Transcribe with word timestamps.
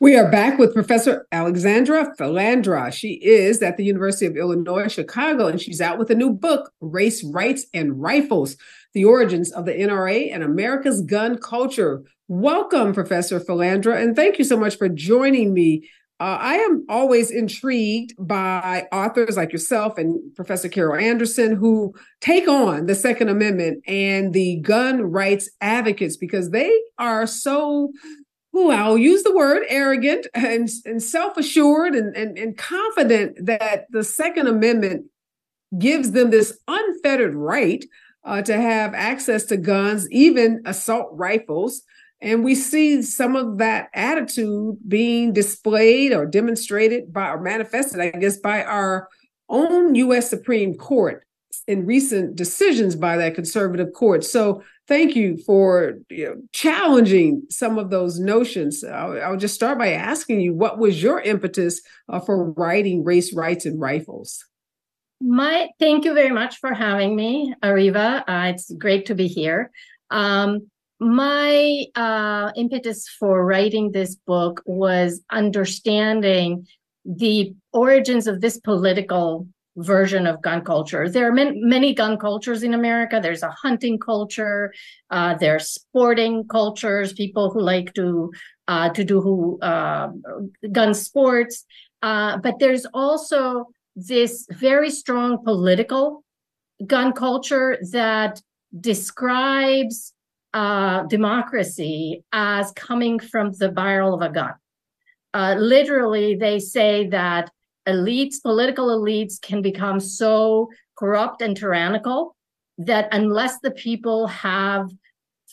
We 0.00 0.14
are 0.14 0.30
back 0.30 0.60
with 0.60 0.74
Professor 0.74 1.26
Alexandra 1.32 2.14
Filindra. 2.16 2.92
She 2.92 3.14
is 3.14 3.60
at 3.62 3.76
the 3.76 3.84
University 3.84 4.26
of 4.26 4.36
Illinois 4.36 4.86
Chicago, 4.86 5.48
and 5.48 5.60
she's 5.60 5.80
out 5.80 5.98
with 5.98 6.08
a 6.12 6.14
new 6.14 6.30
book, 6.30 6.70
Race, 6.80 7.24
Rights, 7.24 7.66
and 7.74 8.00
Rifles 8.00 8.56
The 8.94 9.04
Origins 9.04 9.50
of 9.50 9.64
the 9.64 9.72
NRA 9.72 10.32
and 10.32 10.44
America's 10.44 11.02
Gun 11.02 11.36
Culture. 11.38 12.04
Welcome, 12.28 12.94
Professor 12.94 13.40
Filindra, 13.40 14.00
and 14.00 14.14
thank 14.14 14.38
you 14.38 14.44
so 14.44 14.56
much 14.56 14.78
for 14.78 14.88
joining 14.88 15.52
me. 15.52 15.90
Uh, 16.20 16.38
I 16.40 16.54
am 16.58 16.84
always 16.88 17.32
intrigued 17.32 18.14
by 18.18 18.86
authors 18.92 19.36
like 19.36 19.52
yourself 19.52 19.98
and 19.98 20.20
Professor 20.36 20.68
Carol 20.68 21.00
Anderson 21.00 21.56
who 21.56 21.92
take 22.20 22.46
on 22.46 22.86
the 22.86 22.94
Second 22.94 23.30
Amendment 23.30 23.82
and 23.86 24.32
the 24.32 24.60
gun 24.60 25.02
rights 25.02 25.50
advocates 25.60 26.16
because 26.16 26.50
they 26.50 26.72
are 26.98 27.26
so 27.26 27.92
I'll 28.70 28.98
use 28.98 29.22
the 29.22 29.34
word 29.34 29.64
arrogant 29.68 30.26
and, 30.34 30.68
and 30.84 31.02
self-assured 31.02 31.94
and, 31.94 32.16
and, 32.16 32.38
and 32.38 32.56
confident 32.56 33.46
that 33.46 33.86
the 33.90 34.04
Second 34.04 34.48
Amendment 34.48 35.06
gives 35.78 36.12
them 36.12 36.30
this 36.30 36.58
unfettered 36.66 37.34
right 37.34 37.84
uh, 38.24 38.42
to 38.42 38.56
have 38.56 38.94
access 38.94 39.44
to 39.46 39.56
guns, 39.56 40.10
even 40.10 40.62
assault 40.66 41.08
rifles. 41.12 41.82
And 42.20 42.42
we 42.42 42.54
see 42.54 43.02
some 43.02 43.36
of 43.36 43.58
that 43.58 43.88
attitude 43.94 44.78
being 44.86 45.32
displayed 45.32 46.12
or 46.12 46.26
demonstrated 46.26 47.12
by 47.12 47.28
or 47.28 47.40
manifested, 47.40 48.00
I 48.00 48.10
guess, 48.10 48.38
by 48.38 48.64
our 48.64 49.08
own 49.48 49.94
US 49.94 50.28
Supreme 50.28 50.74
Court 50.74 51.24
in 51.66 51.86
recent 51.86 52.34
decisions 52.34 52.96
by 52.96 53.16
that 53.18 53.34
conservative 53.34 53.92
court. 53.92 54.24
So 54.24 54.62
thank 54.88 55.14
you 55.14 55.36
for 55.46 55.98
you 56.08 56.24
know, 56.26 56.34
challenging 56.52 57.42
some 57.50 57.78
of 57.78 57.90
those 57.90 58.18
notions. 58.18 58.82
I'll, 58.82 59.22
I'll, 59.22 59.36
just 59.36 59.54
start 59.54 59.78
by 59.78 59.92
asking 59.92 60.40
you 60.40 60.54
what 60.54 60.78
was 60.78 61.02
your 61.02 61.20
impetus 61.20 61.80
uh, 62.08 62.18
for 62.18 62.50
writing 62.52 63.04
Race, 63.04 63.34
Rights, 63.34 63.66
and 63.66 63.78
Rifles? 63.78 64.44
My 65.20 65.68
thank 65.78 66.04
you 66.04 66.14
very 66.14 66.30
much 66.30 66.56
for 66.56 66.72
having 66.72 67.14
me, 67.14 67.54
Areva. 67.62 68.22
Uh, 68.26 68.52
it's 68.52 68.72
great 68.72 69.06
to 69.06 69.14
be 69.14 69.28
here. 69.28 69.70
Um, 70.10 70.68
my 71.00 71.84
uh, 71.94 72.50
impetus 72.56 73.08
for 73.08 73.44
writing 73.44 73.92
this 73.92 74.16
book 74.16 74.62
was 74.64 75.20
understanding 75.30 76.66
the 77.04 77.54
origins 77.72 78.26
of 78.26 78.40
this 78.40 78.58
political 78.58 79.46
version 79.78 80.26
of 80.26 80.42
gun 80.42 80.62
culture. 80.62 81.08
There 81.08 81.28
are 81.28 81.32
many, 81.32 81.60
many 81.60 81.94
gun 81.94 82.18
cultures 82.18 82.62
in 82.62 82.74
America. 82.74 83.20
There's 83.22 83.42
a 83.42 83.50
hunting 83.50 83.98
culture. 83.98 84.72
Uh, 85.10 85.34
there's 85.34 85.70
sporting 85.70 86.46
cultures. 86.48 87.12
People 87.12 87.50
who 87.50 87.60
like 87.60 87.94
to 87.94 88.32
uh, 88.66 88.90
to 88.90 89.04
do 89.04 89.20
who 89.20 89.58
uh, 89.60 90.08
gun 90.72 90.94
sports. 90.94 91.64
Uh, 92.02 92.36
but 92.38 92.58
there's 92.58 92.86
also 92.92 93.66
this 93.96 94.46
very 94.50 94.90
strong 94.90 95.42
political 95.44 96.24
gun 96.86 97.12
culture 97.12 97.78
that 97.92 98.40
describes 98.80 100.12
uh, 100.54 101.02
democracy 101.04 102.22
as 102.32 102.70
coming 102.72 103.18
from 103.18 103.52
the 103.52 103.68
barrel 103.68 104.14
of 104.14 104.22
a 104.22 104.28
gun. 104.28 104.54
Uh, 105.34 105.54
literally, 105.58 106.36
they 106.36 106.58
say 106.58 107.08
that 107.08 107.50
elites, 107.88 108.42
political 108.42 108.88
elites, 108.88 109.40
can 109.40 109.62
become 109.62 109.98
so 109.98 110.68
corrupt 110.96 111.42
and 111.42 111.56
tyrannical 111.56 112.36
that 112.78 113.08
unless 113.12 113.58
the 113.60 113.70
people 113.70 114.26
have 114.28 114.90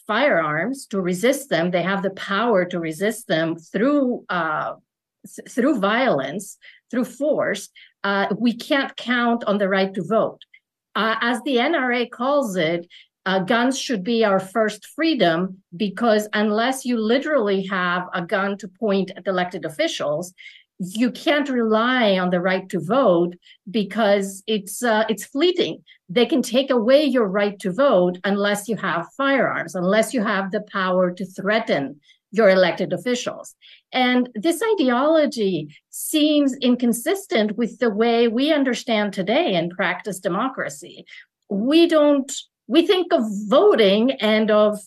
firearms 0.05 0.85
to 0.87 1.01
resist 1.01 1.49
them, 1.49 1.71
they 1.71 1.81
have 1.81 2.03
the 2.03 2.11
power 2.11 2.65
to 2.65 2.79
resist 2.79 3.27
them 3.27 3.55
through 3.55 4.23
uh, 4.29 4.73
through 5.49 5.79
violence, 5.79 6.57
through 6.91 7.05
force. 7.05 7.69
Uh, 8.03 8.27
we 8.37 8.53
can't 8.53 8.95
count 8.95 9.43
on 9.45 9.57
the 9.57 9.67
right 9.67 9.93
to 9.93 10.03
vote. 10.03 10.41
Uh, 10.93 11.15
as 11.21 11.41
the 11.41 11.55
NRA 11.57 12.09
calls 12.09 12.55
it, 12.55 12.87
uh, 13.25 13.39
guns 13.39 13.77
should 13.79 14.03
be 14.03 14.23
our 14.23 14.39
first 14.39 14.85
freedom 14.85 15.61
because 15.75 16.29
unless 16.33 16.85
you 16.85 16.97
literally 16.97 17.65
have 17.65 18.07
a 18.13 18.21
gun 18.21 18.55
to 18.59 18.67
point 18.67 19.11
at 19.17 19.25
elected 19.25 19.65
officials, 19.65 20.33
you 20.79 21.11
can't 21.11 21.49
rely 21.49 22.17
on 22.17 22.29
the 22.29 22.41
right 22.41 22.67
to 22.69 22.79
vote 22.79 23.35
because 23.71 24.43
it's 24.45 24.83
uh, 24.83 25.05
it's 25.09 25.25
fleeting. 25.25 25.83
They 26.09 26.25
can 26.25 26.41
take 26.41 26.69
away 26.69 27.03
your 27.03 27.27
right 27.27 27.57
to 27.59 27.71
vote 27.71 28.19
unless 28.23 28.67
you 28.67 28.75
have 28.77 29.07
firearms, 29.15 29.75
unless 29.75 30.13
you 30.13 30.21
have 30.23 30.51
the 30.51 30.61
power 30.71 31.11
to 31.11 31.25
threaten 31.25 31.99
your 32.31 32.49
elected 32.49 32.91
officials. 32.91 33.55
And 33.93 34.29
this 34.35 34.61
ideology 34.73 35.73
seems 35.89 36.55
inconsistent 36.57 37.57
with 37.57 37.79
the 37.79 37.89
way 37.89 38.27
we 38.27 38.51
understand 38.51 39.13
today 39.13 39.55
and 39.55 39.71
practice 39.71 40.19
democracy. 40.19 41.05
We 41.49 41.87
don't 41.87 42.31
we 42.67 42.85
think 42.85 43.13
of 43.13 43.23
voting 43.47 44.11
and 44.13 44.51
of 44.51 44.79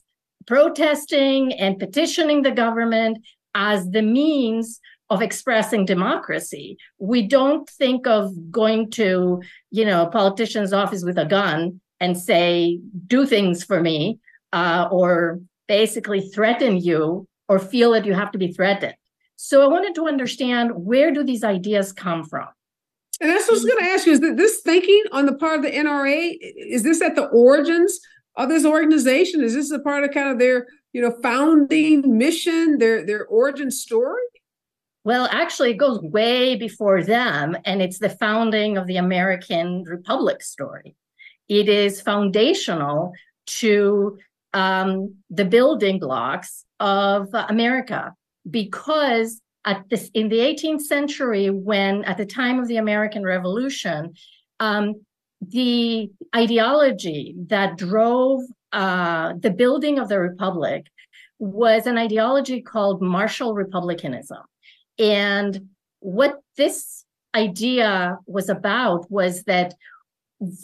protesting 0.46 1.52
and 1.54 1.78
petitioning 1.78 2.42
the 2.42 2.50
government 2.50 3.18
as 3.54 3.88
the 3.90 4.02
means 4.02 4.80
of 5.10 5.22
expressing 5.22 5.84
democracy. 5.84 6.76
We 6.98 7.26
don't 7.26 7.68
think 7.68 8.06
of 8.06 8.50
going 8.50 8.90
to, 8.92 9.42
you 9.70 9.84
know, 9.84 10.02
a 10.02 10.10
politician's 10.10 10.72
office 10.72 11.02
with 11.02 11.18
a 11.18 11.24
gun 11.24 11.80
and 12.00 12.16
say, 12.16 12.78
do 13.06 13.26
things 13.26 13.64
for 13.64 13.80
me, 13.80 14.18
uh, 14.52 14.88
or 14.90 15.40
basically 15.66 16.20
threaten 16.20 16.76
you 16.76 17.26
or 17.48 17.58
feel 17.58 17.92
that 17.92 18.04
you 18.04 18.14
have 18.14 18.30
to 18.32 18.38
be 18.38 18.52
threatened. 18.52 18.94
So 19.36 19.62
I 19.62 19.68
wanted 19.68 19.94
to 19.94 20.06
understand 20.06 20.72
where 20.74 21.12
do 21.12 21.22
these 21.24 21.44
ideas 21.44 21.92
come 21.92 22.24
from? 22.24 22.48
And 23.20 23.30
that's 23.30 23.44
what 23.44 23.52
I 23.52 23.54
was 23.54 23.64
going 23.64 23.84
to 23.84 23.90
ask 23.90 24.06
you: 24.06 24.12
Is 24.12 24.20
this 24.20 24.60
thinking 24.60 25.02
on 25.12 25.26
the 25.26 25.34
part 25.34 25.56
of 25.56 25.62
the 25.62 25.70
NRA? 25.70 26.36
Is 26.40 26.82
this 26.82 27.00
at 27.00 27.16
the 27.16 27.26
origins 27.26 27.98
of 28.36 28.48
this 28.48 28.64
organization? 28.64 29.42
Is 29.42 29.54
this 29.54 29.70
a 29.72 29.80
part 29.80 30.04
of 30.04 30.12
kind 30.12 30.28
of 30.28 30.38
their, 30.38 30.66
you 30.92 31.02
know, 31.02 31.16
founding 31.22 32.16
mission, 32.16 32.78
their 32.78 33.04
their 33.04 33.26
origin 33.26 33.70
story? 33.70 34.17
Well, 35.08 35.26
actually, 35.30 35.70
it 35.70 35.78
goes 35.78 36.02
way 36.02 36.54
before 36.54 37.02
them, 37.02 37.56
and 37.64 37.80
it's 37.80 37.98
the 37.98 38.10
founding 38.10 38.76
of 38.76 38.86
the 38.86 38.98
American 38.98 39.84
Republic 39.84 40.42
story. 40.42 40.96
It 41.48 41.66
is 41.66 42.02
foundational 42.02 43.14
to 43.60 44.18
um, 44.52 45.14
the 45.30 45.46
building 45.46 45.98
blocks 45.98 46.66
of 46.78 47.30
America 47.32 48.12
because 48.50 49.40
at 49.64 49.88
this 49.88 50.10
in 50.12 50.28
the 50.28 50.40
18th 50.40 50.82
century 50.82 51.48
when 51.48 52.04
at 52.04 52.18
the 52.18 52.26
time 52.26 52.58
of 52.60 52.68
the 52.68 52.76
american 52.76 53.24
revolution 53.24 54.12
um, 54.60 54.94
the 55.40 56.10
ideology 56.36 57.34
that 57.46 57.76
drove 57.76 58.42
uh, 58.72 59.32
the 59.40 59.50
building 59.50 59.98
of 59.98 60.08
the 60.08 60.20
republic 60.20 60.86
was 61.38 61.86
an 61.86 61.96
ideology 61.98 62.60
called 62.60 63.02
martial 63.02 63.54
republicanism 63.54 64.44
and 64.98 65.68
what 66.00 66.40
this 66.56 67.04
idea 67.34 68.18
was 68.26 68.48
about 68.48 69.10
was 69.10 69.44
that 69.44 69.74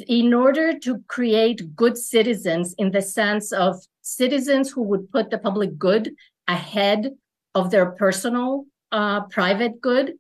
in 0.06 0.32
order 0.32 0.78
to 0.78 1.02
create 1.08 1.74
good 1.74 1.98
citizens 1.98 2.74
in 2.78 2.92
the 2.92 3.02
sense 3.02 3.52
of 3.52 3.76
citizens 4.02 4.70
who 4.70 4.82
would 4.82 5.10
put 5.10 5.30
the 5.30 5.38
public 5.38 5.76
good 5.78 6.14
ahead 6.46 7.10
of 7.54 7.70
their 7.70 7.90
personal 7.92 8.66
uh, 8.92 9.22
private 9.22 9.80
good, 9.80 10.14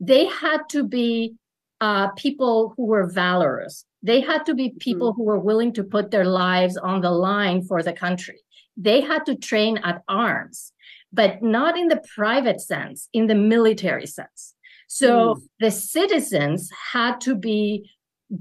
they 0.00 0.26
had 0.26 0.68
to 0.68 0.82
be 0.82 1.34
uh, 1.80 2.08
people 2.12 2.74
who 2.76 2.86
were 2.86 3.06
valorous. 3.06 3.84
They 4.02 4.20
had 4.20 4.44
to 4.46 4.54
be 4.54 4.70
people 4.78 5.12
mm-hmm. 5.12 5.20
who 5.20 5.24
were 5.24 5.38
willing 5.38 5.72
to 5.74 5.84
put 5.84 6.10
their 6.10 6.24
lives 6.24 6.76
on 6.76 7.00
the 7.00 7.10
line 7.10 7.62
for 7.62 7.82
the 7.82 7.92
country. 7.92 8.40
They 8.76 9.00
had 9.00 9.24
to 9.26 9.36
train 9.36 9.78
at 9.78 10.02
arms, 10.08 10.72
but 11.12 11.42
not 11.42 11.78
in 11.78 11.88
the 11.88 12.02
private 12.14 12.60
sense, 12.60 13.08
in 13.12 13.26
the 13.26 13.34
military 13.34 14.06
sense. 14.06 14.54
So 14.88 15.34
mm. 15.34 15.42
the 15.60 15.70
citizens 15.70 16.70
had 16.92 17.20
to 17.22 17.34
be 17.34 17.90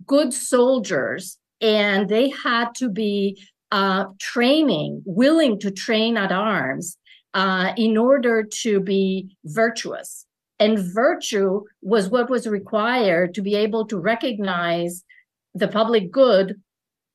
good 0.05 0.33
soldiers 0.33 1.37
and 1.61 2.09
they 2.09 2.29
had 2.29 2.75
to 2.75 2.89
be 2.89 3.41
uh, 3.71 4.05
training, 4.19 5.03
willing 5.05 5.59
to 5.59 5.71
train 5.71 6.17
at 6.17 6.31
arms 6.31 6.97
uh, 7.33 7.73
in 7.77 7.97
order 7.97 8.43
to 8.43 8.79
be 8.79 9.35
virtuous. 9.45 10.25
And 10.59 10.79
virtue 10.79 11.61
was 11.81 12.09
what 12.09 12.29
was 12.29 12.47
required 12.47 13.33
to 13.33 13.41
be 13.41 13.55
able 13.55 13.85
to 13.87 13.97
recognize 13.97 15.03
the 15.53 15.67
public 15.67 16.11
good 16.11 16.61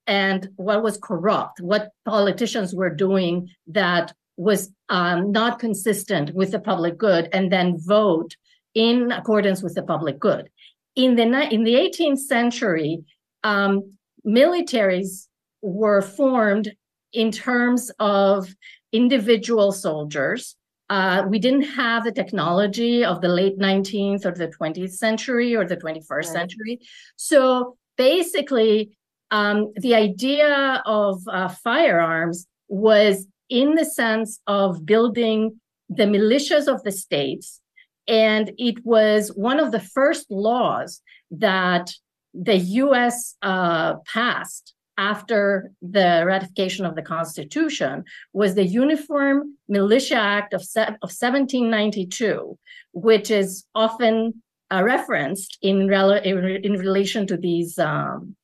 and 0.07 0.49
what 0.57 0.83
was 0.83 0.99
corrupt, 0.99 1.61
what 1.61 1.91
politicians 2.05 2.75
were 2.75 2.95
doing 2.95 3.49
that 3.69 4.13
was 4.37 4.71
um, 4.91 5.33
not 5.33 5.59
consistent 5.59 6.35
with 6.35 6.51
the 6.51 6.61
public 6.61 6.99
good, 6.99 7.29
and 7.33 7.51
then 7.51 7.79
vote 7.79 8.37
in 8.75 9.11
accordance 9.13 9.63
with 9.63 9.75
the 9.75 9.83
public 9.83 10.19
good. 10.19 10.51
In 10.97 11.17
the 11.17 11.25
in 11.53 11.65
the 11.65 11.75
18th 11.75 12.19
century, 12.19 13.05
um, 13.45 13.95
militaries 14.27 15.29
were 15.63 16.03
formed 16.03 16.73
in 17.13 17.31
terms 17.31 17.91
of 17.99 18.55
individual 18.93 19.73
soldiers 19.73 20.57
uh, 20.91 21.25
we 21.29 21.39
didn't 21.39 21.63
have 21.63 22.03
the 22.03 22.11
technology 22.11 23.05
of 23.05 23.21
the 23.21 23.29
late 23.29 23.57
19th 23.59 24.27
or 24.27 24.33
the 24.33 24.49
20th 24.49 24.93
century 24.93 25.55
or 25.55 25.65
the 25.65 25.77
21st 25.77 26.11
right. 26.11 26.25
century. 26.25 26.81
So 27.15 27.77
basically, 27.97 28.99
um, 29.31 29.73
the 29.77 29.95
idea 29.95 30.83
of 30.85 31.23
uh, 31.29 31.47
firearms 31.49 32.49
was 32.67 33.29
in 33.51 33.75
the 33.75 33.85
sense 33.85 34.41
of 34.47 34.87
building 34.87 35.61
the 35.89 36.05
militias 36.05 36.73
of 36.73 36.83
the 36.85 36.93
states. 36.93 37.61
And 38.07 38.53
it 38.57 38.85
was 38.85 39.29
one 39.35 39.61
of 39.61 39.73
the 39.73 39.81
first 39.81 40.31
laws 40.31 41.03
that 41.33 41.93
the 42.33 42.57
US 42.57 43.37
uh, 43.43 43.97
passed 44.13 44.75
after 44.97 45.73
the 45.81 46.23
ratification 46.27 46.85
of 46.85 46.95
the 46.95 47.03
Constitution 47.03 48.05
was 48.33 48.55
the 48.55 48.67
Uniform 48.67 49.57
Militia 49.69 50.17
Act 50.17 50.53
of, 50.53 50.61
of 50.77 51.11
1792, 51.11 52.59
which 52.93 53.31
is 53.31 53.65
often 53.75 54.43
uh, 54.73 54.83
referenced 54.85 55.59
in, 55.63 55.91
in, 55.91 56.73
relation 56.75 57.27
to 57.27 57.37
these 57.37 57.79
um, 57.79 58.37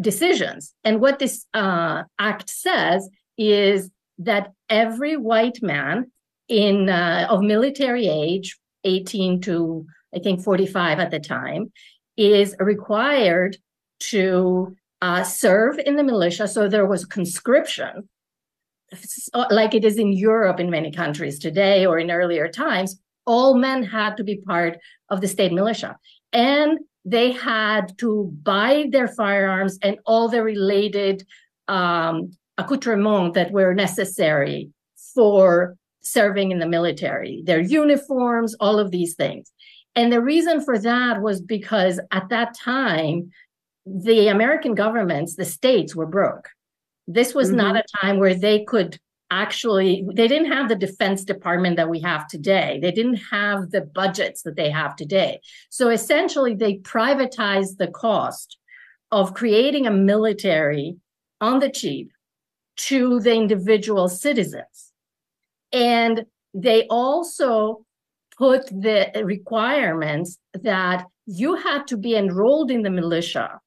decisions. 0.00 0.74
And 0.84 1.00
what 1.00 1.18
this 1.18 1.46
uh, 1.54 2.02
act 2.18 2.50
says 2.50 3.08
is 3.36 3.90
that 4.18 4.52
every 4.68 5.16
white 5.16 5.62
man 5.62 6.10
in 6.48 6.88
uh, 6.88 7.26
of 7.30 7.42
military 7.42 8.08
age, 8.08 8.56
18 8.84 9.40
to 9.42 9.86
I 10.14 10.18
think 10.20 10.42
45 10.42 10.98
at 10.98 11.10
the 11.10 11.20
time, 11.20 11.70
is 12.16 12.54
required 12.58 13.56
to 14.00 14.76
uh, 15.02 15.22
serve 15.22 15.78
in 15.78 15.96
the 15.96 16.02
militia. 16.02 16.48
So 16.48 16.68
there 16.68 16.86
was 16.86 17.04
conscription, 17.04 18.08
like 19.50 19.74
it 19.74 19.84
is 19.84 19.98
in 19.98 20.12
Europe 20.12 20.60
in 20.60 20.70
many 20.70 20.90
countries 20.90 21.38
today 21.38 21.86
or 21.86 21.98
in 21.98 22.10
earlier 22.10 22.48
times. 22.48 23.00
All 23.26 23.54
men 23.54 23.82
had 23.82 24.16
to 24.16 24.24
be 24.24 24.38
part 24.38 24.78
of 25.10 25.20
the 25.20 25.28
state 25.28 25.52
militia. 25.52 25.96
And 26.32 26.78
they 27.04 27.32
had 27.32 27.96
to 27.98 28.30
buy 28.42 28.86
their 28.90 29.08
firearms 29.08 29.78
and 29.82 29.98
all 30.06 30.28
the 30.28 30.42
related 30.42 31.26
um, 31.68 32.32
accoutrements 32.58 33.34
that 33.34 33.52
were 33.52 33.74
necessary 33.74 34.70
for 35.14 35.76
serving 36.00 36.50
in 36.50 36.58
the 36.58 36.66
military, 36.66 37.42
their 37.44 37.60
uniforms, 37.60 38.54
all 38.60 38.78
of 38.78 38.90
these 38.90 39.14
things. 39.14 39.52
And 39.94 40.12
the 40.12 40.22
reason 40.22 40.64
for 40.64 40.78
that 40.78 41.22
was 41.22 41.40
because 41.40 42.00
at 42.12 42.28
that 42.28 42.54
time, 42.54 43.30
the 43.86 44.28
American 44.28 44.74
governments, 44.74 45.36
the 45.36 45.44
states 45.44 45.94
were 45.96 46.06
broke. 46.06 46.48
This 47.06 47.34
was 47.34 47.48
mm-hmm. 47.48 47.58
not 47.58 47.76
a 47.76 47.84
time 48.00 48.18
where 48.18 48.34
they 48.34 48.64
could 48.64 48.98
actually, 49.30 50.06
they 50.14 50.28
didn't 50.28 50.52
have 50.52 50.68
the 50.68 50.76
defense 50.76 51.24
department 51.24 51.76
that 51.76 51.90
we 51.90 52.00
have 52.00 52.28
today. 52.28 52.78
They 52.80 52.92
didn't 52.92 53.20
have 53.30 53.70
the 53.70 53.82
budgets 53.82 54.42
that 54.42 54.56
they 54.56 54.70
have 54.70 54.96
today. 54.96 55.40
So 55.70 55.88
essentially, 55.90 56.54
they 56.54 56.78
privatized 56.78 57.76
the 57.78 57.88
cost 57.88 58.58
of 59.10 59.34
creating 59.34 59.86
a 59.86 59.90
military 59.90 60.96
on 61.40 61.60
the 61.60 61.70
cheap 61.70 62.10
to 62.78 63.20
the 63.20 63.34
individual 63.34 64.08
citizens. 64.08 64.92
And 65.72 66.24
they 66.54 66.86
also 66.88 67.84
put 68.36 68.66
the 68.66 69.10
requirements 69.24 70.38
that 70.62 71.04
you 71.26 71.56
had 71.56 71.86
to 71.88 71.96
be 71.96 72.16
enrolled 72.16 72.70
in 72.70 72.82
the 72.82 72.90
militia 72.90 73.60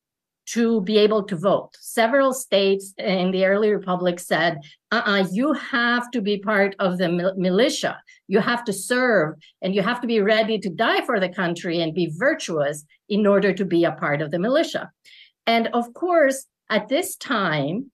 to 0.47 0.81
be 0.81 0.97
able 0.97 1.23
to 1.23 1.35
vote. 1.35 1.69
Several 1.79 2.33
states 2.33 2.93
in 2.97 3.31
the 3.31 3.45
early 3.45 3.69
republic 3.69 4.19
said, 4.19 4.57
uh-uh, 4.91 5.27
you 5.31 5.53
have 5.53 6.09
to 6.11 6.21
be 6.21 6.39
part 6.39 6.75
of 6.79 6.97
the 6.97 7.07
mil- 7.07 7.35
militia. 7.37 7.99
You 8.27 8.39
have 8.39 8.63
to 8.65 8.73
serve 8.73 9.35
and 9.61 9.75
you 9.75 9.81
have 9.81 10.01
to 10.01 10.07
be 10.07 10.19
ready 10.19 10.57
to 10.59 10.69
die 10.69 11.05
for 11.05 11.19
the 11.19 11.29
country 11.29 11.81
and 11.81 11.93
be 11.93 12.11
virtuous 12.17 12.83
in 13.07 13.27
order 13.27 13.53
to 13.53 13.65
be 13.65 13.83
a 13.83 13.91
part 13.91 14.21
of 14.21 14.31
the 14.31 14.39
militia. 14.39 14.89
And 15.45 15.67
of 15.67 15.93
course, 15.93 16.45
at 16.69 16.89
this 16.89 17.15
time, 17.15 17.91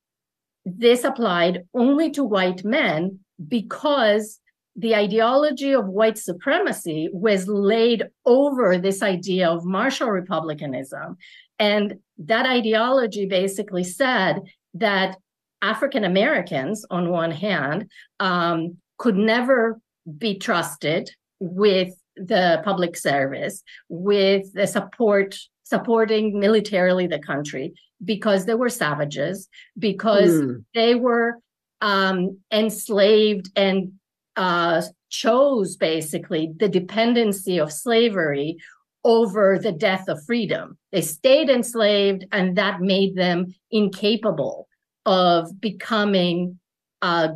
this 0.75 1.03
applied 1.03 1.63
only 1.73 2.11
to 2.11 2.23
white 2.23 2.63
men 2.65 3.19
because 3.47 4.39
the 4.75 4.95
ideology 4.95 5.73
of 5.73 5.87
white 5.87 6.17
supremacy 6.17 7.09
was 7.13 7.47
laid 7.47 8.03
over 8.25 8.77
this 8.77 9.01
idea 9.01 9.49
of 9.49 9.65
martial 9.65 10.09
republicanism. 10.09 11.17
And 11.57 11.95
that 12.19 12.45
ideology 12.45 13.25
basically 13.25 13.83
said 13.83 14.41
that 14.75 15.17
African 15.61 16.03
Americans, 16.03 16.85
on 16.91 17.09
one 17.09 17.31
hand, 17.31 17.89
um, 18.19 18.77
could 18.97 19.15
never 19.15 19.79
be 20.17 20.37
trusted 20.37 21.09
with 21.39 21.93
the 22.15 22.61
public 22.63 22.97
service, 22.97 23.63
with 23.89 24.51
the 24.53 24.67
support 24.67 25.37
supporting 25.69 26.39
militarily 26.39 27.07
the 27.07 27.19
country 27.19 27.73
because 28.03 28.45
they 28.45 28.53
were 28.53 28.69
savages, 28.69 29.49
because 29.77 30.31
mm. 30.31 30.63
they 30.73 30.95
were 30.95 31.39
um, 31.81 32.39
enslaved 32.51 33.49
and 33.55 33.91
uh, 34.35 34.81
chose 35.09 35.75
basically 35.75 36.51
the 36.57 36.69
dependency 36.69 37.59
of 37.59 37.71
slavery 37.71 38.57
over 39.03 39.57
the 39.59 39.71
death 39.71 40.07
of 40.07 40.23
freedom. 40.25 40.77
They 40.91 41.01
stayed 41.01 41.49
enslaved, 41.49 42.25
and 42.31 42.57
that 42.57 42.81
made 42.81 43.15
them 43.15 43.53
incapable 43.71 44.67
of 45.05 45.59
becoming 45.59 46.59
uh, 47.01 47.29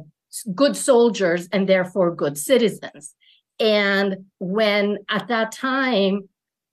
good 0.56 0.75
soldiers 0.75 1.48
and 1.51 1.68
therefore 1.68 2.16
good 2.16 2.38
citizens. 2.38 3.13
And 3.60 4.25
when 4.39 4.98
at 5.10 5.27
that 5.27 5.51
time, 5.51 6.27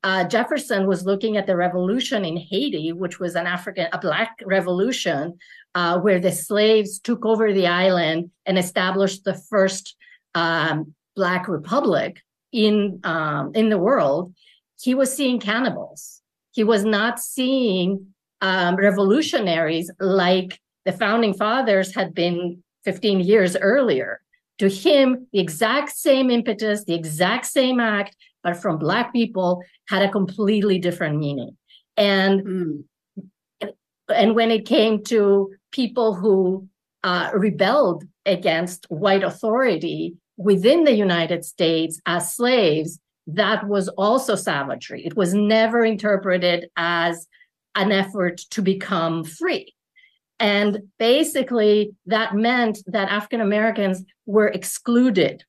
uh, 0.08 0.24
Jefferson 0.24 0.86
was 0.86 1.04
looking 1.04 1.36
at 1.36 1.46
the 1.46 1.54
revolution 1.54 2.24
in 2.24 2.38
Haiti, 2.38 2.92
which 2.92 3.20
was 3.20 3.34
an 3.34 3.46
African, 3.46 3.88
a 3.92 3.98
black 3.98 4.42
revolution, 4.46 5.36
uh, 5.74 6.00
where 6.00 6.18
the 6.18 6.32
slaves 6.32 6.98
took 6.98 7.26
over 7.26 7.52
the 7.52 7.66
island 7.66 8.30
and 8.46 8.58
established 8.58 9.24
the 9.24 9.34
first 9.34 9.96
um, 10.34 10.94
black 11.14 11.46
republic 11.46 12.22
in 12.52 13.00
um, 13.04 13.52
in 13.54 13.68
the 13.68 13.76
world. 13.76 14.32
He 14.80 14.94
was 14.94 15.14
seeing 15.14 15.40
cannibals. 15.40 16.22
He 16.52 16.64
was 16.64 16.86
not 16.86 17.20
seeing 17.20 18.14
um, 18.40 18.76
revolutionaries 18.76 19.90
like 20.00 20.58
the 20.86 20.92
founding 20.92 21.34
fathers 21.34 21.94
had 21.94 22.14
been 22.14 22.62
15 22.84 23.20
years 23.20 23.58
earlier. 23.58 24.22
To 24.60 24.70
him, 24.70 25.26
the 25.34 25.38
exact 25.38 25.90
same 25.90 26.30
impetus, 26.30 26.84
the 26.84 26.94
exact 26.94 27.44
same 27.44 27.78
act, 27.78 28.16
but 28.42 28.56
from 28.56 28.78
Black 28.78 29.12
people 29.12 29.62
had 29.88 30.02
a 30.02 30.10
completely 30.10 30.78
different 30.78 31.18
meaning. 31.18 31.56
And 31.96 32.84
mm. 33.62 33.72
and 34.14 34.34
when 34.34 34.50
it 34.50 34.66
came 34.66 35.02
to 35.04 35.52
people 35.72 36.14
who 36.14 36.68
uh, 37.04 37.30
rebelled 37.34 38.04
against 38.26 38.86
white 38.88 39.22
authority 39.22 40.14
within 40.36 40.84
the 40.84 40.94
United 40.94 41.44
States 41.44 42.00
as 42.06 42.34
slaves, 42.34 42.98
that 43.26 43.66
was 43.68 43.88
also 43.88 44.34
savagery. 44.34 45.04
It 45.04 45.16
was 45.16 45.34
never 45.34 45.84
interpreted 45.84 46.68
as 46.76 47.26
an 47.74 47.92
effort 47.92 48.38
to 48.50 48.62
become 48.62 49.24
free. 49.24 49.74
And 50.40 50.78
basically, 50.98 51.94
that 52.06 52.34
meant 52.34 52.78
that 52.86 53.08
African 53.08 53.40
Americans 53.40 54.04
were 54.26 54.48
excluded 54.48 55.42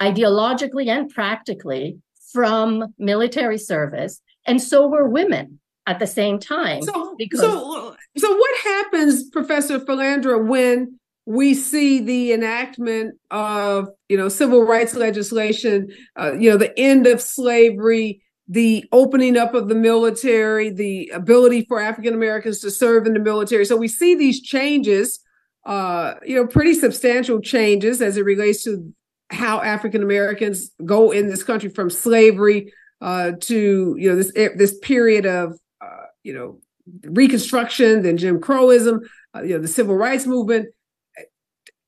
ideologically 0.00 0.88
and 0.88 1.08
practically 1.10 1.98
from 2.34 2.92
military 2.98 3.56
service, 3.58 4.20
and 4.46 4.60
so 4.60 4.86
were 4.88 5.08
women 5.08 5.60
at 5.86 5.98
the 6.00 6.06
same 6.06 6.38
time. 6.38 6.82
So, 6.82 7.14
because- 7.16 7.40
so, 7.40 7.96
so 8.18 8.36
what 8.36 8.56
happens, 8.64 9.30
Professor 9.30 9.78
Filindra, 9.78 10.44
when 10.46 10.98
we 11.26 11.54
see 11.54 12.00
the 12.00 12.32
enactment 12.32 13.14
of 13.30 13.88
you 14.10 14.16
know 14.18 14.28
civil 14.28 14.64
rights 14.64 14.94
legislation, 14.94 15.88
uh, 16.18 16.32
you 16.38 16.50
know 16.50 16.56
the 16.58 16.78
end 16.78 17.06
of 17.06 17.20
slavery, 17.22 18.20
the 18.48 18.84
opening 18.92 19.36
up 19.38 19.54
of 19.54 19.68
the 19.68 19.74
military, 19.74 20.68
the 20.70 21.10
ability 21.14 21.64
for 21.68 21.80
African 21.80 22.12
Americans 22.12 22.58
to 22.60 22.70
serve 22.70 23.06
in 23.06 23.14
the 23.14 23.20
military. 23.20 23.64
So 23.64 23.76
we 23.76 23.88
see 23.88 24.14
these 24.14 24.42
changes, 24.42 25.18
uh, 25.64 26.14
you 26.26 26.36
know, 26.36 26.46
pretty 26.46 26.74
substantial 26.74 27.40
changes 27.40 28.02
as 28.02 28.16
it 28.18 28.24
relates 28.24 28.64
to 28.64 28.92
how 29.34 29.60
African 29.60 30.02
Americans 30.02 30.70
go 30.84 31.10
in 31.10 31.28
this 31.28 31.42
country 31.42 31.68
from 31.68 31.90
slavery 31.90 32.72
uh, 33.00 33.32
to 33.40 33.96
you 33.98 34.08
know 34.08 34.16
this 34.16 34.32
this 34.32 34.78
period 34.78 35.26
of 35.26 35.58
uh, 35.80 36.06
you 36.22 36.32
know 36.32 36.60
Reconstruction, 37.04 38.02
then 38.02 38.16
Jim 38.16 38.40
Crowism, 38.40 39.00
uh, 39.34 39.42
you 39.42 39.54
know 39.54 39.60
the 39.60 39.68
Civil 39.68 39.96
Rights 39.96 40.26
Movement. 40.26 40.68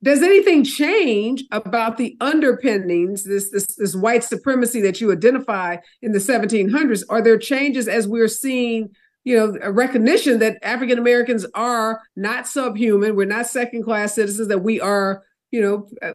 Does 0.03 0.23
anything 0.23 0.63
change 0.63 1.45
about 1.51 1.97
the 1.97 2.17
underpinnings, 2.21 3.25
this, 3.25 3.51
this 3.51 3.67
this 3.77 3.95
white 3.95 4.25
supremacy 4.25 4.81
that 4.83 5.01
you 5.01 5.11
identify 5.11 5.79
in 6.03 6.13
the 6.13 6.19
1700s? 6.19 7.03
Are 7.09 7.23
there 7.23 7.39
changes 7.39 7.89
as 7.89 8.07
we're 8.07 8.29
seeing? 8.29 8.91
you 9.27 9.37
know, 9.37 9.59
a 9.61 9.73
recognition 9.73 10.39
that 10.39 10.57
African 10.63 10.99
Americans 10.99 11.45
are 11.53 12.01
not 12.15 12.47
subhuman. 12.47 13.17
We're 13.17 13.27
not 13.27 13.49
second 13.49 13.83
class 13.83 14.15
citizens. 14.15 14.47
That 14.47 14.61
we 14.61 14.81
are, 14.81 15.25
you 15.51 15.61
know, 15.61 15.89
uh, 16.01 16.13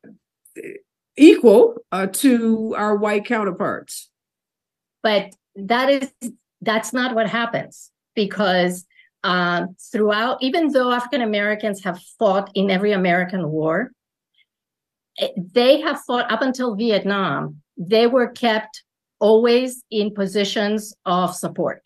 equal 1.21 1.75
uh, 1.91 2.07
to 2.07 2.73
our 2.75 2.95
white 2.97 3.25
counterparts. 3.25 4.09
But 5.03 5.33
that 5.55 5.89
is 5.89 6.11
that's 6.61 6.93
not 6.93 7.15
what 7.15 7.29
happens 7.29 7.91
because 8.15 8.85
um, 9.23 9.75
throughout, 9.91 10.41
even 10.41 10.71
though 10.71 10.91
African 10.91 11.21
Americans 11.21 11.83
have 11.83 11.99
fought 12.19 12.51
in 12.55 12.69
every 12.71 12.91
American 12.91 13.49
war, 13.49 13.91
eh, 15.19 15.29
they 15.37 15.81
have 15.81 16.01
fought 16.01 16.31
up 16.31 16.41
until 16.41 16.75
Vietnam. 16.75 17.61
They 17.77 18.07
were 18.07 18.27
kept 18.27 18.83
always 19.19 19.83
in 19.91 20.13
positions 20.13 20.93
of 21.05 21.35
support. 21.35 21.81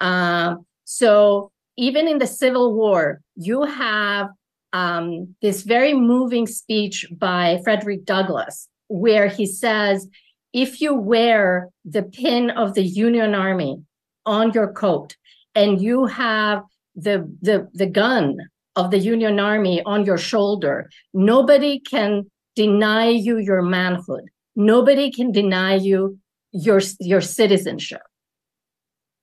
Uh, 0.00 0.56
so 0.84 1.50
even 1.76 2.06
in 2.06 2.18
the 2.18 2.26
Civil 2.26 2.74
War, 2.74 3.20
you 3.34 3.64
have 3.64 4.28
um, 4.74 5.34
this 5.40 5.62
very 5.62 5.94
moving 5.94 6.46
speech 6.48 7.06
by 7.16 7.60
Frederick 7.62 8.04
Douglass, 8.04 8.68
where 8.88 9.28
he 9.28 9.46
says, 9.46 10.08
if 10.52 10.80
you 10.80 10.94
wear 10.94 11.70
the 11.84 12.02
pin 12.02 12.50
of 12.50 12.74
the 12.74 12.82
Union 12.82 13.34
Army 13.34 13.80
on 14.26 14.52
your 14.52 14.72
coat 14.72 15.16
and 15.54 15.80
you 15.80 16.06
have 16.06 16.62
the, 16.96 17.32
the, 17.40 17.68
the 17.72 17.86
gun 17.86 18.36
of 18.74 18.90
the 18.90 18.98
Union 18.98 19.38
Army 19.38 19.80
on 19.86 20.04
your 20.04 20.18
shoulder, 20.18 20.90
nobody 21.12 21.78
can 21.78 22.28
deny 22.56 23.08
you 23.08 23.38
your 23.38 23.62
manhood. 23.62 24.24
Nobody 24.56 25.10
can 25.12 25.30
deny 25.30 25.76
you 25.76 26.18
your, 26.50 26.80
your 26.98 27.20
citizenship. 27.20 28.02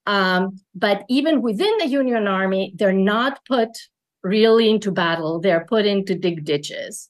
Um, 0.05 0.59
but 0.73 1.03
even 1.09 1.41
within 1.41 1.77
the 1.79 1.87
Union 1.87 2.27
Army, 2.27 2.73
they're 2.75 2.93
not 2.93 3.39
put 3.45 3.69
really 4.23 4.69
into 4.69 4.91
battle, 4.91 5.39
they're 5.39 5.65
put 5.67 5.85
into 5.85 6.15
dig 6.15 6.45
ditches. 6.45 7.09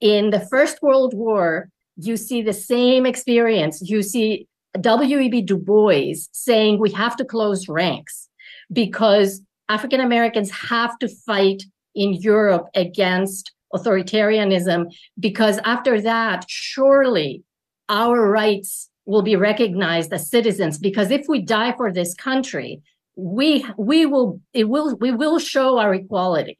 In 0.00 0.30
the 0.30 0.40
First 0.40 0.82
World 0.82 1.14
War, 1.14 1.70
you 1.96 2.16
see 2.16 2.42
the 2.42 2.52
same 2.52 3.06
experience. 3.06 3.80
You 3.82 4.02
see 4.02 4.46
W.E.B. 4.80 5.42
Du 5.42 5.56
Bois 5.56 6.14
saying 6.32 6.78
we 6.78 6.90
have 6.90 7.16
to 7.16 7.24
close 7.24 7.68
ranks 7.68 8.28
because 8.72 9.40
African 9.68 10.00
Americans 10.00 10.50
have 10.50 10.98
to 10.98 11.08
fight 11.08 11.62
in 11.94 12.12
Europe 12.12 12.68
against 12.74 13.52
authoritarianism 13.74 14.94
because 15.18 15.58
after 15.64 16.00
that, 16.00 16.44
surely 16.48 17.42
our 17.88 18.28
rights 18.30 18.90
will 19.06 19.22
be 19.22 19.36
recognized 19.36 20.12
as 20.12 20.28
citizens 20.28 20.78
because 20.78 21.10
if 21.10 21.26
we 21.28 21.40
die 21.40 21.72
for 21.76 21.92
this 21.92 22.14
country 22.14 22.82
we 23.16 23.66
we 23.76 24.06
will 24.06 24.40
it 24.52 24.68
will 24.68 24.94
we 24.96 25.10
will 25.10 25.38
show 25.38 25.78
our 25.78 25.94
equality. 25.94 26.58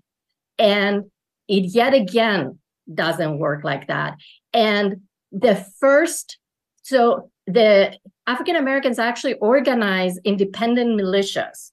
And 0.59 1.05
it 1.49 1.75
yet 1.75 1.95
again 1.95 2.59
doesn't 2.93 3.39
work 3.39 3.63
like 3.63 3.89
that. 3.89 4.17
And 4.53 5.03
the 5.33 5.65
first 5.81 6.39
so 6.83 7.31
the 7.49 7.97
african 8.27 8.57
americans 8.57 8.99
actually 8.99 9.35
organized 9.35 10.21
independent 10.25 11.01
militias 11.01 11.73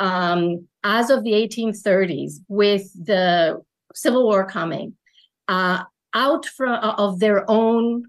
um, 0.00 0.66
as 0.82 1.10
of 1.10 1.22
the 1.22 1.32
1830s 1.32 2.40
with 2.48 2.92
the 2.94 3.62
civil 3.94 4.24
war 4.24 4.44
coming 4.46 4.96
uh, 5.48 5.82
out 6.14 6.46
from 6.46 6.72
of 6.72 7.20
their 7.20 7.48
own 7.50 8.04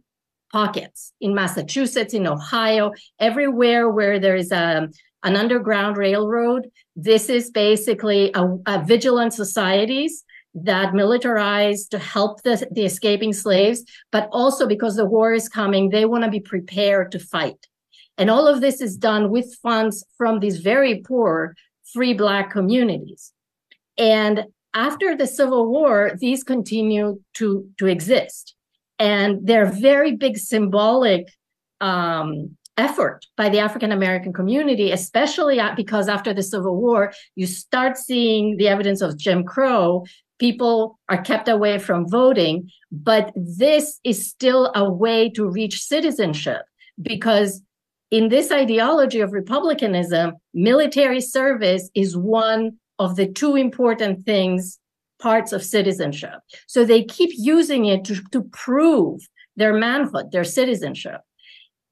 pockets 0.51 1.11
in 1.19 1.35
Massachusetts, 1.35 2.13
in 2.13 2.27
Ohio, 2.27 2.91
everywhere 3.19 3.89
where 3.89 4.19
there 4.19 4.35
is 4.35 4.51
a, 4.51 4.87
an 5.25 5.35
underground 5.35 5.97
railroad. 5.97 6.71
This 6.95 7.29
is 7.29 7.51
basically 7.51 8.31
a, 8.33 8.43
a 8.65 8.85
vigilant 8.85 9.33
societies 9.33 10.23
that 10.53 10.93
militarize 10.93 11.89
to 11.89 11.99
help 11.99 12.43
the, 12.43 12.65
the 12.71 12.85
escaping 12.85 13.33
slaves, 13.33 13.83
but 14.11 14.29
also 14.31 14.65
because 14.65 14.95
the 14.95 15.05
war 15.05 15.33
is 15.33 15.49
coming, 15.49 15.89
they 15.89 16.05
want 16.05 16.23
to 16.23 16.31
be 16.31 16.39
prepared 16.39 17.11
to 17.11 17.19
fight. 17.19 17.67
And 18.17 18.29
all 18.29 18.47
of 18.47 18.61
this 18.61 18.79
is 18.79 18.95
done 18.95 19.29
with 19.29 19.57
funds 19.61 20.05
from 20.17 20.39
these 20.39 20.59
very 20.59 21.01
poor 21.01 21.55
free 21.91 22.13
Black 22.13 22.51
communities. 22.51 23.33
And 23.97 24.45
after 24.73 25.17
the 25.17 25.27
Civil 25.27 25.69
War, 25.69 26.11
these 26.17 26.43
continue 26.43 27.19
to, 27.33 27.67
to 27.79 27.87
exist 27.87 28.55
and 28.99 29.45
they're 29.45 29.65
very 29.65 30.15
big 30.15 30.37
symbolic 30.37 31.27
um, 31.81 32.57
effort 32.77 33.25
by 33.37 33.49
the 33.49 33.59
African 33.59 33.91
American 33.91 34.33
community, 34.33 34.91
especially 34.91 35.59
because 35.75 36.07
after 36.07 36.33
the 36.33 36.43
Civil 36.43 36.75
War, 36.75 37.13
you 37.35 37.47
start 37.47 37.97
seeing 37.97 38.57
the 38.57 38.67
evidence 38.67 39.01
of 39.01 39.17
Jim 39.17 39.43
Crow. 39.43 40.05
People 40.39 40.99
are 41.07 41.21
kept 41.21 41.47
away 41.47 41.79
from 41.79 42.09
voting, 42.09 42.69
but 42.91 43.31
this 43.35 43.99
is 44.03 44.29
still 44.29 44.71
a 44.75 44.91
way 44.91 45.29
to 45.29 45.49
reach 45.49 45.81
citizenship 45.81 46.63
because 47.01 47.61
in 48.11 48.29
this 48.29 48.51
ideology 48.51 49.21
of 49.21 49.31
republicanism, 49.31 50.33
military 50.53 51.21
service 51.21 51.89
is 51.95 52.17
one 52.17 52.77
of 52.99 53.15
the 53.15 53.27
two 53.27 53.55
important 53.55 54.25
things 54.25 54.79
parts 55.19 55.53
of 55.53 55.63
citizenship. 55.63 56.39
So 56.67 56.83
they 56.83 57.03
keep 57.03 57.31
using 57.33 57.85
it 57.85 58.03
to, 58.05 58.21
to 58.31 58.43
prove 58.51 59.21
their 59.55 59.73
manhood, 59.73 60.31
their 60.31 60.43
citizenship. 60.43 61.21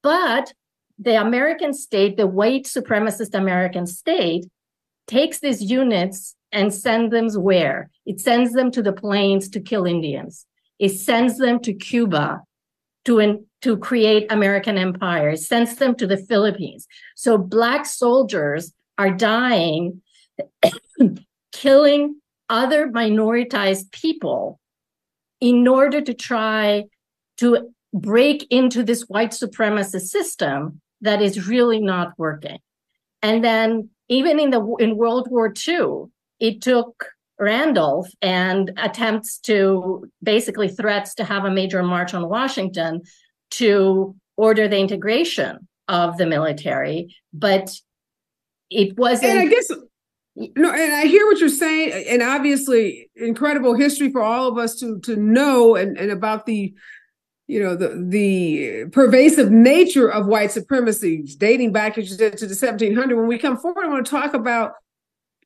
But 0.02 0.54
the 1.00 1.20
American 1.20 1.74
state, 1.74 2.18
the 2.18 2.28
white 2.28 2.64
supremacist 2.64 3.34
American 3.34 3.86
state, 3.88 4.46
takes 5.08 5.40
these 5.40 5.62
units 5.62 6.36
and 6.52 6.74
sends 6.74 7.12
them 7.12 7.30
where? 7.42 7.90
It 8.06 8.20
sends 8.20 8.54
them 8.54 8.72
to 8.72 8.82
the 8.82 8.94
plains 8.94 9.50
to 9.50 9.60
kill 9.60 9.86
Indians. 9.86 10.46
It 10.80 10.90
sends 10.90 11.38
them 11.38 11.60
to 11.62 11.74
Cuba 11.74 12.42
to, 13.06 13.20
in, 13.20 13.46
to 13.62 13.78
create 13.78 14.32
American 14.32 14.78
empire. 14.78 15.30
It 15.30 15.40
sends 15.40 15.76
them 15.76 15.96
to 15.96 16.08
the 16.08 16.18
Philippines. 16.18 16.88
So 17.16 17.38
black 17.38 17.86
soldiers 17.86 18.72
are 18.98 19.12
dying, 19.12 20.02
killing 21.52 22.22
other 22.50 22.88
minoritized 22.88 23.92
people 23.92 24.60
in 25.42 25.68
order 25.68 26.02
to 26.02 26.14
try 26.14 26.84
to 27.38 27.74
break 27.94 28.48
into 28.50 28.84
this 28.84 29.04
white 29.04 29.32
supremacist 29.32 30.08
system 30.08 30.82
that 31.04 31.22
is 31.22 31.48
really 31.48 31.80
not 31.80 32.14
working. 32.18 32.58
And 33.22 33.44
then 33.44 33.90
even 34.10 34.40
in 34.40 34.50
the 34.50 34.76
in 34.80 34.98
World 34.98 35.28
War 35.30 35.54
II, 35.68 36.06
it 36.40 36.62
took 36.62 37.06
Randolph 37.40 38.10
and 38.22 38.72
attempts 38.78 39.38
to 39.40 40.10
basically 40.22 40.68
threats 40.68 41.14
to 41.16 41.24
have 41.24 41.46
a 41.46 41.52
major 41.52 41.84
march 41.84 42.14
on 42.14 42.28
Washington 42.28 43.02
to 43.52 44.16
order 44.38 44.68
the 44.68 44.80
integration 44.80 45.68
of 45.88 46.18
the 46.18 46.26
military, 46.26 47.16
but 47.34 47.76
it 48.70 48.98
wasn't. 48.98 49.32
And 49.32 49.40
I 49.40 49.46
guess 49.48 49.70
no, 50.36 50.72
and 50.72 50.94
I 50.94 51.06
hear 51.06 51.26
what 51.28 51.40
you're 51.40 51.50
saying, 51.50 52.08
and 52.10 52.24
obviously 52.24 53.10
incredible 53.16 53.76
history 53.76 54.12
for 54.12 54.22
all 54.22 54.48
of 54.48 54.58
us 54.58 54.80
to 54.80 55.00
to 55.02 55.16
know 55.16 55.76
and, 55.76 55.98
and 55.98 56.12
about 56.12 56.46
the 56.46 56.74
you 57.54 57.62
know 57.62 57.76
the 57.76 57.90
the 58.10 58.86
pervasive 58.92 59.52
nature 59.52 60.10
of 60.12 60.26
white 60.26 60.52
supremacy 60.52 61.22
dating 61.38 61.72
back 61.72 61.98
as 62.00 62.10
you 62.10 62.18
said 62.18 62.36
to 62.36 62.48
the 62.48 62.56
1700 62.56 63.16
when 63.16 63.28
we 63.28 63.38
come 63.38 63.58
forward 63.58 63.86
i 63.86 63.88
want 63.88 64.04
to 64.04 64.10
talk 64.10 64.34
about 64.34 64.74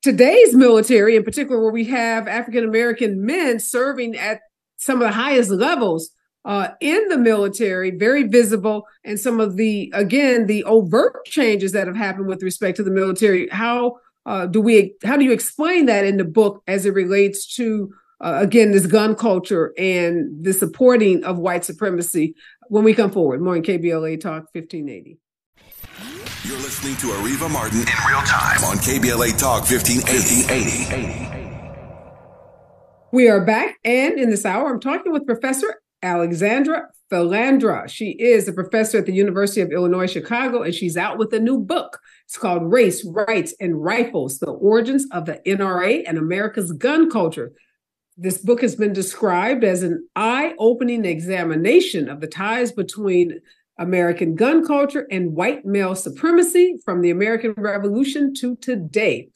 today's 0.02 0.56
military 0.56 1.18
in 1.18 1.24
particular 1.24 1.62
where 1.62 1.72
we 1.72 1.84
have 1.84 2.26
african 2.28 2.64
american 2.64 3.26
men 3.26 3.60
serving 3.60 4.16
at 4.16 4.40
some 4.78 5.02
of 5.02 5.08
the 5.10 5.14
highest 5.14 5.50
levels 5.50 6.12
uh, 6.46 6.70
in 6.80 7.10
the 7.10 7.18
military 7.18 7.92
very 7.92 8.24
visible 8.24 8.88
and 9.04 9.20
some 9.20 9.42
of 9.42 9.58
the 9.58 9.92
again 9.94 10.46
the 10.46 10.64
overt 10.64 11.26
changes 11.26 11.74
that 11.74 11.88
have 11.88 11.96
happened 11.98 12.28
with 12.28 12.42
respect 12.42 12.78
to 12.78 12.84
the 12.84 12.92
military. 12.92 13.50
How 13.50 13.98
uh, 14.26 14.46
do 14.46 14.62
we 14.62 14.94
how 15.04 15.18
do 15.18 15.26
you 15.26 15.34
explain 15.34 15.88
that 15.88 16.06
in 16.06 16.16
the 16.16 16.24
book 16.24 16.64
as 16.66 16.86
it 16.86 16.94
relates 16.94 17.54
to 17.56 17.94
uh, 18.21 18.39
again 18.41 18.71
this 18.71 18.88
gun 18.88 19.15
culture 19.15 19.74
and 19.77 20.43
the 20.43 20.53
supporting 20.53 21.24
of 21.24 21.38
white 21.38 21.65
supremacy 21.65 22.36
when 22.69 22.83
we 22.83 22.93
come 22.93 23.12
forward 23.12 23.41
more 23.41 23.55
in 23.55 23.63
kbla 23.63 24.19
talk 24.19 24.43
1580 24.53 25.19
you're 26.47 26.57
listening 26.59 26.95
to 26.97 27.07
Areva 27.07 27.51
Martin 27.51 27.79
in 27.79 27.86
real 28.07 28.21
time 28.21 28.63
on 28.63 28.77
KBLA 28.77 29.38
Talk 29.38 29.69
1580. 29.69 31.27
We 33.12 33.27
are 33.27 33.43
back, 33.43 33.75
and 33.83 34.17
in 34.17 34.29
this 34.29 34.45
hour, 34.45 34.69
I'm 34.69 34.79
talking 34.79 35.12
with 35.12 35.25
Professor 35.25 35.81
Alexandra 36.01 36.88
Filindra. 37.12 37.89
She 37.89 38.12
is 38.12 38.47
a 38.47 38.53
professor 38.53 39.00
at 39.00 39.05
the 39.05 39.13
University 39.13 39.59
of 39.59 39.71
Illinois 39.71 40.09
Chicago, 40.09 40.62
and 40.62 40.74
she's 40.74 40.95
out 40.95 41.17
with 41.17 41.33
a 41.33 41.39
new 41.39 41.59
book. 41.59 42.00
It's 42.25 42.38
called 42.38 42.71
Race, 42.71 43.05
Rights, 43.05 43.53
and 43.59 43.83
Rifles 43.83 44.39
The 44.39 44.51
Origins 44.51 45.05
of 45.12 45.25
the 45.25 45.41
NRA 45.45 46.03
and 46.07 46.17
America's 46.17 46.71
Gun 46.71 47.09
Culture. 47.09 47.51
This 48.17 48.39
book 48.39 48.62
has 48.62 48.75
been 48.75 48.93
described 48.93 49.63
as 49.63 49.83
an 49.83 50.07
eye 50.15 50.55
opening 50.57 51.05
examination 51.05 52.09
of 52.09 52.19
the 52.19 52.27
ties 52.27 52.71
between 52.71 53.39
American 53.77 54.33
gun 54.33 54.65
culture 54.65 55.05
and 55.12 55.36
white 55.36 55.65
male 55.65 55.93
supremacy 55.93 56.77
from 56.83 57.01
the 57.01 57.12
American 57.12 57.53
Revolution 57.55 58.33
to 58.36 58.55
today. 58.55 59.29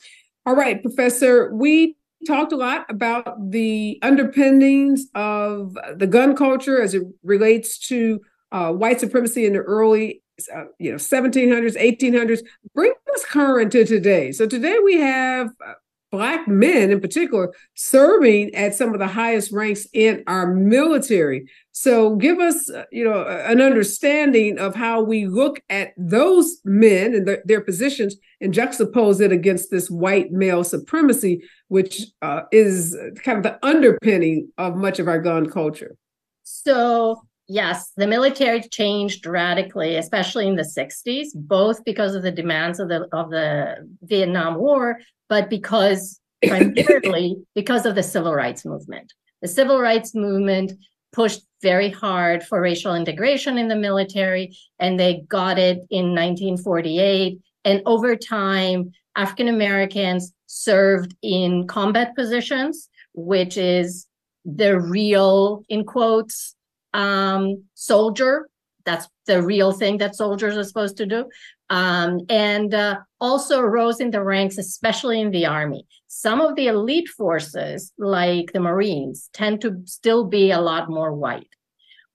All 0.48 0.56
right, 0.56 0.82
Professor, 0.82 1.54
we 1.54 1.96
talked 2.26 2.52
a 2.52 2.56
lot 2.56 2.86
about 2.90 3.52
the 3.52 4.00
underpinnings 4.02 5.08
of 5.14 5.78
the 5.96 6.08
gun 6.08 6.36
culture 6.36 6.82
as 6.82 6.96
it 6.96 7.04
relates 7.24 7.78
to 7.88 8.20
uh, 8.52 8.72
white 8.72 9.00
supremacy 9.00 9.46
in 9.46 9.54
the 9.54 9.60
early 9.60 10.22
uh, 10.56 10.64
you 10.80 10.90
know 10.90 10.98
1700s 10.98 11.78
1800s 11.78 12.40
bring 12.74 12.92
us 13.14 13.26
current 13.26 13.72
to 13.72 13.86
today 13.86 14.32
so 14.32 14.48
today 14.48 14.78
we 14.84 14.98
have 14.98 15.50
uh, 15.66 15.74
black 16.12 16.48
men 16.48 16.92
in 16.92 17.00
particular 17.00 17.54
serving 17.76 18.54
at 18.54 18.76
some 18.76 18.94
of 18.94 19.00
the 19.00 19.08
highest 19.08 19.52
ranks 19.52 19.88
in 19.94 20.24
our 20.28 20.54
military. 20.54 21.46
So 21.72 22.16
give 22.16 22.40
us 22.40 22.70
uh, 22.70 22.84
you 22.92 23.04
know 23.04 23.26
an 23.26 23.62
understanding 23.62 24.60
of 24.60 24.76
how 24.76 25.02
we 25.02 25.26
look 25.26 25.62
at 25.70 25.94
those 25.98 26.58
men 26.66 27.16
and 27.16 27.28
their, 27.28 27.42
their 27.46 27.62
positions 27.62 28.16
and 28.40 28.54
juxtapose 28.54 29.22
it 29.22 29.32
against 29.32 29.72
this 29.72 29.90
white 29.90 30.32
male 30.32 30.64
supremacy 30.64 31.44
which 31.70 32.02
uh, 32.22 32.42
is 32.52 32.98
kind 33.24 33.38
of 33.38 33.44
the 33.44 33.66
underpinning 33.66 34.50
of 34.58 34.76
much 34.76 35.00
of 35.00 35.08
our 35.08 35.20
gun 35.20 35.50
culture. 35.50 35.96
So 36.44 37.22
yes, 37.52 37.92
the 37.98 38.08
military 38.08 38.62
changed 38.62 39.26
radically, 39.26 39.98
especially 39.98 40.48
in 40.48 40.56
the 40.56 40.64
60s, 40.78 41.28
both 41.36 41.84
because 41.84 42.16
of 42.16 42.24
the 42.24 42.32
demands 42.32 42.80
of 42.80 42.88
the 42.88 43.08
of 43.12 43.30
the 43.30 43.88
Vietnam 44.04 44.56
War, 44.56 45.00
but 45.28 45.50
because 45.50 46.20
primarily 46.46 47.36
because 47.56 47.86
of 47.86 47.96
the 47.96 48.04
civil 48.04 48.34
rights 48.34 48.66
movement. 48.66 49.14
The 49.42 49.48
civil 49.48 49.82
rights 49.82 50.16
movement 50.16 50.72
pushed 51.12 51.42
very 51.62 51.90
hard 51.90 52.42
for 52.44 52.62
racial 52.62 52.96
integration 52.96 53.58
in 53.58 53.68
the 53.68 53.76
military, 53.76 54.56
and 54.80 55.00
they 55.00 55.24
got 55.28 55.60
it 55.60 55.80
in 55.90 56.16
1948. 56.16 57.40
And 57.66 57.82
over 57.86 58.16
time, 58.16 58.92
African 59.16 59.50
Americans 59.50 60.34
served 60.48 61.16
in 61.22 61.68
combat 61.68 62.16
positions, 62.16 62.88
which 63.14 63.58
is 63.58 64.08
the 64.46 64.80
real, 64.80 65.64
in 65.68 65.84
quotes, 65.84 66.56
um, 66.94 67.64
soldier. 67.74 68.48
That's 68.86 69.08
the 69.28 69.42
real 69.42 69.72
thing 69.72 69.98
that 69.98 70.16
soldiers 70.16 70.58
are 70.58 70.64
supposed 70.64 70.98
to 70.98 71.06
do. 71.06 71.26
Um, 71.70 72.22
and 72.30 72.74
uh, 72.74 72.98
also 73.20 73.62
rose 73.62 74.00
in 74.00 74.12
the 74.12 74.24
ranks, 74.24 74.58
especially 74.58 75.22
in 75.22 75.32
the 75.32 75.46
army. 75.46 75.86
Some 76.08 76.42
of 76.42 76.56
the 76.56 76.68
elite 76.68 77.08
forces, 77.08 77.94
like 77.98 78.52
the 78.52 78.60
Marines, 78.60 79.30
tend 79.34 79.62
to 79.62 79.82
still 79.86 80.26
be 80.26 80.52
a 80.52 80.60
lot 80.60 80.90
more 80.90 81.14
white. 81.14 81.48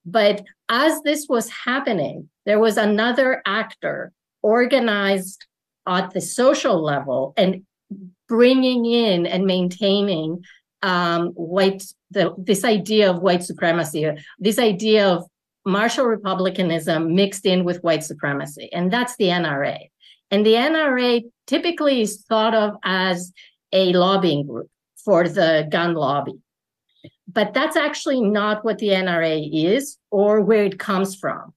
But 0.05 0.45
as 0.69 1.01
this 1.03 1.27
was 1.29 1.49
happening, 1.49 2.29
there 2.45 2.59
was 2.59 2.77
another 2.77 3.43
actor 3.47 4.13
organized 4.43 5.47
at 5.87 6.13
the 6.13 6.21
social 6.21 6.83
level 6.83 7.33
and 7.37 7.65
bringing 8.29 8.85
in 8.87 9.27
and 9.27 9.47
maintaining 9.47 10.43
um, 10.83 11.29
white 11.29 11.83
the, 12.11 12.35
this 12.39 12.65
idea 12.65 13.11
of 13.11 13.23
white 13.23 13.43
supremacy, 13.43 14.09
this 14.39 14.59
idea 14.59 15.09
of 15.09 15.25
martial 15.65 16.05
republicanism 16.07 17.15
mixed 17.15 17.45
in 17.45 17.65
with 17.65 17.83
white 17.83 18.05
supremacy, 18.05 18.69
and 18.73 18.93
that's 18.93 19.17
the 19.17 19.27
NRA. 19.27 19.79
And 20.31 20.45
the 20.45 20.55
NRA 20.55 21.23
typically 21.47 22.01
is 22.01 22.25
thought 22.29 22.55
of 22.55 22.77
as 22.85 23.33
a 23.73 23.93
lobbying 23.93 24.47
group 24.47 24.69
for 25.05 25.29
the 25.29 25.69
gun 25.71 25.95
lobby. 25.95 26.35
But 27.29 27.55
that's 27.55 27.77
actually 27.77 28.21
not 28.21 28.65
what 28.65 28.79
the 28.79 28.89
NRA 28.89 29.49
is 29.53 29.99
or 30.11 30.41
where 30.41 30.65
it 30.65 30.79
comes 30.79 31.17
from. 31.17 31.53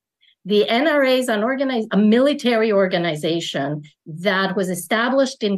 The 0.50 0.66
NRA 0.68 1.20
is 1.20 1.30
an 1.30 1.44
organize, 1.44 1.86
a 1.92 1.98
military 1.98 2.72
organization 2.72 3.84
that 4.08 4.56
was 4.56 4.68
established 4.68 5.44
in, 5.44 5.58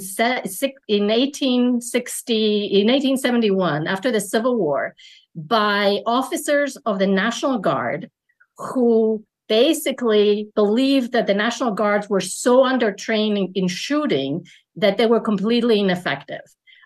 in 0.89 1.07
1860, 1.07 2.65
in 2.65 2.87
1871, 2.87 3.87
after 3.87 4.11
the 4.11 4.19
Civil 4.19 4.57
War, 4.57 4.93
by 5.33 6.01
officers 6.05 6.75
of 6.85 6.99
the 6.99 7.07
National 7.07 7.57
Guard 7.57 8.11
who 8.57 9.23
basically 9.47 10.49
believed 10.55 11.13
that 11.13 11.25
the 11.25 11.35
National 11.35 11.71
Guards 11.71 12.09
were 12.09 12.19
so 12.19 12.65
under 12.65 12.91
training 12.91 13.53
in 13.55 13.69
shooting 13.69 14.45
that 14.75 14.97
they 14.97 15.05
were 15.05 15.21
completely 15.21 15.79
ineffective. 15.79 16.43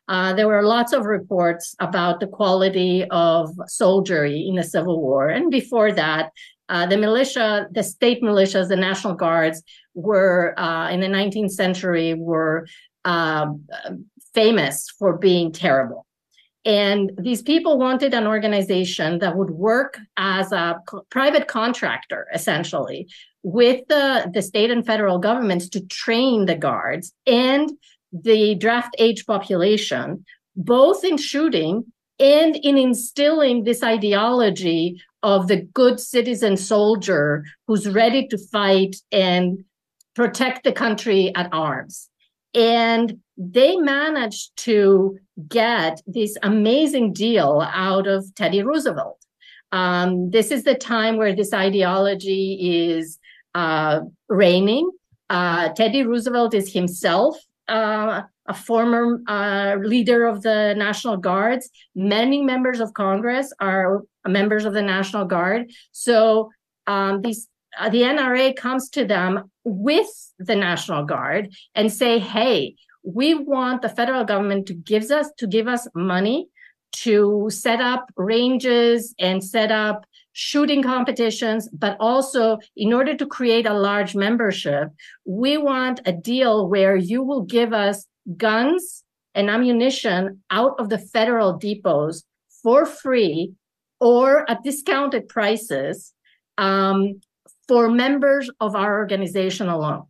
Uh, 0.07 0.31
there 0.33 0.47
were 0.47 0.61
lots 0.61 0.93
of 0.93 1.05
reports 1.05 1.75
about 1.79 2.19
the 2.19 2.27
quality 2.27 3.03
of 3.09 3.49
soldiery 3.65 4.47
in 4.47 4.53
the 4.53 4.63
Civil 4.63 5.01
War. 5.01 5.27
And 5.27 5.49
before 5.49 5.91
that, 5.93 6.31
uh, 6.69 6.85
the 6.85 6.97
militia, 6.97 7.67
the 7.71 7.83
state 7.83 8.21
militias, 8.21 8.69
the 8.69 8.75
National 8.75 9.13
Guards 9.13 9.61
were 9.93 10.57
uh, 10.59 10.89
in 10.89 10.99
the 10.99 11.07
19th 11.07 11.51
century 11.51 12.13
were 12.13 12.67
um, 13.03 13.65
famous 14.33 14.89
for 14.97 15.17
being 15.17 15.51
terrible. 15.51 16.05
And 16.65 17.11
these 17.19 17.43
people 17.43 17.77
wanted 17.77 18.15
an 18.15 18.25
organization 18.25 19.19
that 19.19 19.37
would 19.37 19.51
work 19.51 19.99
as 20.17 20.51
a 20.51 20.81
co- 20.87 21.05
private 21.11 21.47
contractor, 21.47 22.27
essentially, 22.33 23.07
with 23.43 23.87
the, 23.87 24.31
the 24.33 24.41
state 24.41 24.71
and 24.71 24.83
federal 24.83 25.19
governments 25.19 25.69
to 25.69 25.85
train 25.85 26.47
the 26.47 26.55
guards 26.55 27.13
and 27.27 27.69
the 28.11 28.55
draft 28.55 28.95
age 28.97 29.27
population, 29.27 30.25
both 30.55 31.03
in 31.03 31.17
shooting 31.17 31.85
and 32.19 32.55
in 32.55 32.77
instilling 32.77 33.63
this 33.63 33.83
ideology 33.83 34.99
of 35.25 35.47
the 35.47 35.61
good 35.73 35.99
citizen 35.99 36.55
soldier 36.55 37.43
who's 37.65 37.89
ready 37.89 38.27
to 38.27 38.37
fight 38.37 38.95
and 39.11 39.65
protect 40.13 40.63
the 40.63 40.71
country 40.71 41.33
at 41.35 41.49
arms. 41.51 42.09
And 42.53 43.17
they 43.35 43.75
managed 43.75 44.55
to 44.57 45.17
get 45.49 45.99
this 46.05 46.37
amazing 46.43 47.11
deal 47.13 47.67
out 47.73 48.05
of 48.05 48.23
Teddy 48.35 48.61
Roosevelt. 48.61 49.19
Um, 49.71 50.29
this 50.29 50.51
is 50.51 50.63
the 50.63 50.75
time 50.75 51.17
where 51.17 51.35
this 51.35 51.53
ideology 51.53 52.93
is 52.93 53.17
uh, 53.55 54.01
reigning. 54.29 54.91
Uh, 55.31 55.69
Teddy 55.69 56.03
Roosevelt 56.03 56.53
is 56.53 56.71
himself 56.71 57.35
uh, 57.67 58.21
a 58.47 58.53
former 58.53 59.21
uh, 59.27 59.75
leader 59.81 60.25
of 60.25 60.41
the 60.41 60.73
National 60.77 61.17
Guards. 61.17 61.69
Many 61.95 62.41
members 62.43 62.79
of 62.79 62.93
Congress 62.93 63.51
are 63.59 64.03
members 64.27 64.65
of 64.65 64.73
the 64.73 64.81
National 64.81 65.25
Guard. 65.25 65.71
So 65.91 66.51
um, 66.87 67.21
these 67.21 67.47
uh, 67.79 67.89
the 67.89 68.03
NRA 68.03 68.55
comes 68.55 68.89
to 68.89 69.05
them 69.05 69.51
with 69.63 70.07
the 70.39 70.55
National 70.55 71.03
Guard 71.03 71.53
and 71.73 71.91
say, 71.91 72.19
"Hey, 72.19 72.75
we 73.03 73.33
want 73.33 73.81
the 73.81 73.89
federal 73.89 74.23
government 74.23 74.67
to 74.67 74.73
gives 74.73 75.11
us 75.11 75.29
to 75.37 75.47
give 75.47 75.67
us 75.67 75.87
money 75.93 76.47
to 76.91 77.47
set 77.49 77.81
up 77.81 78.09
ranges 78.15 79.13
and 79.19 79.43
set 79.43 79.71
up 79.71 80.05
shooting 80.31 80.81
competitions, 80.81 81.69
but 81.69 81.97
also 81.99 82.57
in 82.75 82.93
order 82.93 83.15
to 83.15 83.25
create 83.25 83.65
a 83.65 83.73
large 83.73 84.15
membership, 84.15 84.89
we 85.25 85.57
want 85.57 85.99
a 86.05 86.11
deal 86.11 86.67
where 86.67 86.95
you 86.95 87.23
will 87.23 87.41
give 87.41 87.73
us 87.73 88.05
guns 88.37 89.03
and 89.33 89.49
ammunition 89.49 90.41
out 90.49 90.75
of 90.79 90.89
the 90.89 90.97
federal 90.97 91.57
depots 91.57 92.23
for 92.63 92.85
free 92.85 93.53
or 93.99 94.49
at 94.49 94.63
discounted 94.63 95.27
prices 95.27 96.13
um, 96.57 97.21
for 97.67 97.89
members 97.89 98.49
of 98.59 98.75
our 98.75 98.97
organization 98.97 99.67
alone. 99.67 100.03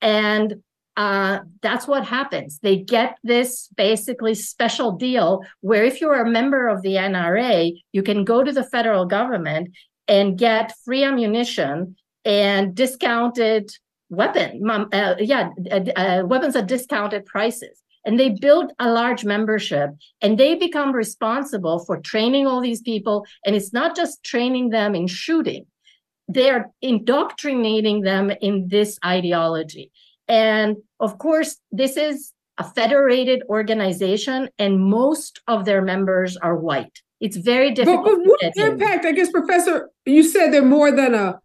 And 0.00 0.62
uh, 0.96 1.40
that's 1.60 1.88
what 1.88 2.04
happens. 2.04 2.60
They 2.62 2.76
get 2.76 3.18
this 3.24 3.68
basically 3.76 4.34
special 4.34 4.92
deal 4.92 5.42
where 5.60 5.84
if 5.84 6.00
you're 6.00 6.22
a 6.22 6.30
member 6.30 6.68
of 6.68 6.82
the 6.82 6.94
NRA, 6.94 7.72
you 7.92 8.02
can 8.02 8.24
go 8.24 8.44
to 8.44 8.52
the 8.52 8.62
federal 8.62 9.04
government 9.04 9.76
and 10.06 10.38
get 10.38 10.74
free 10.84 11.02
ammunition 11.02 11.96
and 12.24 12.74
discounted 12.74 13.72
weapon, 14.10 14.68
uh, 14.70 15.14
yeah, 15.18 15.50
uh, 15.70 15.80
uh, 15.96 16.22
weapons 16.26 16.56
at 16.56 16.66
discounted 16.66 17.26
prices. 17.26 17.80
And 18.06 18.20
they 18.20 18.30
build 18.30 18.72
a 18.78 18.90
large 18.90 19.24
membership 19.24 19.90
and 20.20 20.36
they 20.36 20.54
become 20.54 20.92
responsible 20.92 21.78
for 21.86 21.98
training 21.98 22.46
all 22.46 22.60
these 22.60 22.82
people. 22.82 23.26
And 23.46 23.56
it's 23.56 23.72
not 23.72 23.96
just 23.96 24.22
training 24.22 24.70
them 24.70 24.94
in 24.94 25.06
shooting, 25.06 25.66
they're 26.28 26.70
indoctrinating 26.82 28.02
them 28.02 28.30
in 28.40 28.68
this 28.68 28.98
ideology. 29.04 29.90
And 30.28 30.76
of 31.00 31.18
course, 31.18 31.56
this 31.72 31.96
is 31.96 32.32
a 32.56 32.64
federated 32.64 33.42
organization, 33.48 34.48
and 34.58 34.80
most 34.80 35.40
of 35.48 35.64
their 35.64 35.82
members 35.82 36.36
are 36.36 36.56
white. 36.56 37.00
It's 37.20 37.36
very 37.36 37.72
difficult. 37.72 38.04
But, 38.04 38.18
but 38.18 38.26
what 38.26 38.56
impact, 38.56 39.04
I 39.04 39.12
guess, 39.12 39.30
Professor, 39.30 39.90
you 40.04 40.22
said 40.22 40.52
they're 40.52 40.64
more 40.64 40.92
than 40.92 41.14
a 41.14 41.40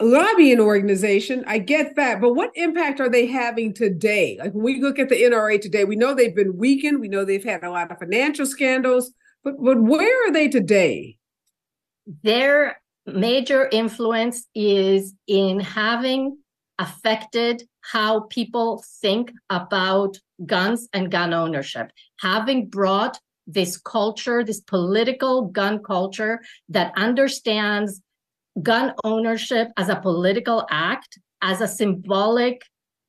lobbying 0.00 0.60
organization. 0.60 1.44
I 1.46 1.58
get 1.58 1.96
that. 1.96 2.20
But 2.20 2.34
what 2.34 2.50
impact 2.54 3.00
are 3.00 3.08
they 3.08 3.26
having 3.26 3.72
today? 3.72 4.36
Like 4.40 4.52
when 4.52 4.64
we 4.64 4.80
look 4.80 4.98
at 4.98 5.08
the 5.08 5.22
NRA 5.22 5.60
today, 5.60 5.84
we 5.84 5.96
know 5.96 6.14
they've 6.14 6.34
been 6.34 6.56
weakened. 6.56 7.00
We 7.00 7.08
know 7.08 7.24
they've 7.24 7.44
had 7.44 7.62
a 7.62 7.70
lot 7.70 7.90
of 7.90 7.98
financial 7.98 8.46
scandals. 8.46 9.12
But, 9.42 9.54
but 9.62 9.80
where 9.80 10.28
are 10.28 10.32
they 10.32 10.48
today? 10.48 11.18
Their 12.22 12.80
major 13.06 13.68
influence 13.70 14.46
is 14.54 15.14
in 15.26 15.60
having 15.60 16.38
affected 16.78 17.62
how 17.82 18.20
people 18.20 18.82
think 19.00 19.32
about 19.50 20.18
guns 20.44 20.88
and 20.92 21.10
gun 21.10 21.32
ownership. 21.32 21.90
Having 22.20 22.68
brought 22.68 23.18
this 23.46 23.76
culture, 23.76 24.42
this 24.42 24.60
political 24.60 25.42
gun 25.42 25.82
culture 25.82 26.40
that 26.70 26.92
understands 26.96 28.00
gun 28.62 28.94
ownership 29.04 29.68
as 29.76 29.88
a 29.88 29.96
political 29.96 30.66
act, 30.70 31.18
as 31.42 31.60
a 31.60 31.68
symbolic 31.68 32.62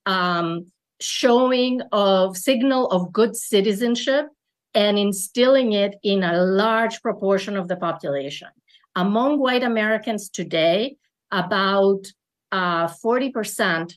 um, 0.05 0.65
showing 0.99 1.81
of 1.91 2.37
signal 2.37 2.87
of 2.87 3.11
good 3.11 3.35
citizenship 3.35 4.27
and 4.73 4.97
instilling 4.97 5.73
it 5.73 5.95
in 6.03 6.23
a 6.23 6.43
large 6.43 7.01
proportion 7.01 7.55
of 7.55 7.67
the 7.67 7.75
population. 7.75 8.49
Among 8.95 9.39
white 9.39 9.63
Americans 9.63 10.29
today, 10.29 10.97
about 11.31 12.05
uh, 12.51 12.87
40% 12.87 13.93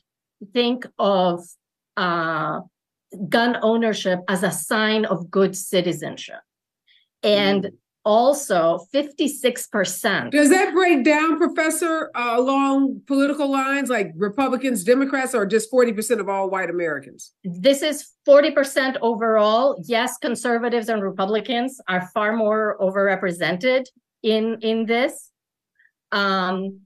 think 0.53 0.85
of 0.97 1.45
uh, 1.97 2.61
gun 3.27 3.57
ownership 3.61 4.19
as 4.27 4.43
a 4.43 4.51
sign 4.51 5.05
of 5.05 5.29
good 5.29 5.55
citizenship. 5.55 6.41
And 7.23 7.63
mm. 7.63 7.71
Also 8.05 8.79
56%. 8.93 10.31
Does 10.31 10.49
that 10.49 10.73
break 10.73 11.03
down, 11.03 11.37
Professor, 11.37 12.11
uh, 12.15 12.35
along 12.37 13.01
political 13.07 13.51
lines 13.51 13.89
like 13.89 14.11
Republicans, 14.15 14.83
Democrats, 14.83 15.35
or 15.35 15.45
just 15.45 15.71
40% 15.71 16.19
of 16.19 16.29
all 16.29 16.49
white 16.49 16.69
Americans? 16.69 17.33
This 17.43 17.81
is 17.81 18.09
40% 18.27 18.97
overall. 19.01 19.81
Yes, 19.85 20.17
conservatives 20.17 20.89
and 20.89 21.03
Republicans 21.03 21.79
are 21.87 22.09
far 22.13 22.35
more 22.35 22.77
overrepresented 22.79 23.85
in, 24.23 24.57
in 24.61 24.85
this. 24.85 25.31
Um, 26.11 26.81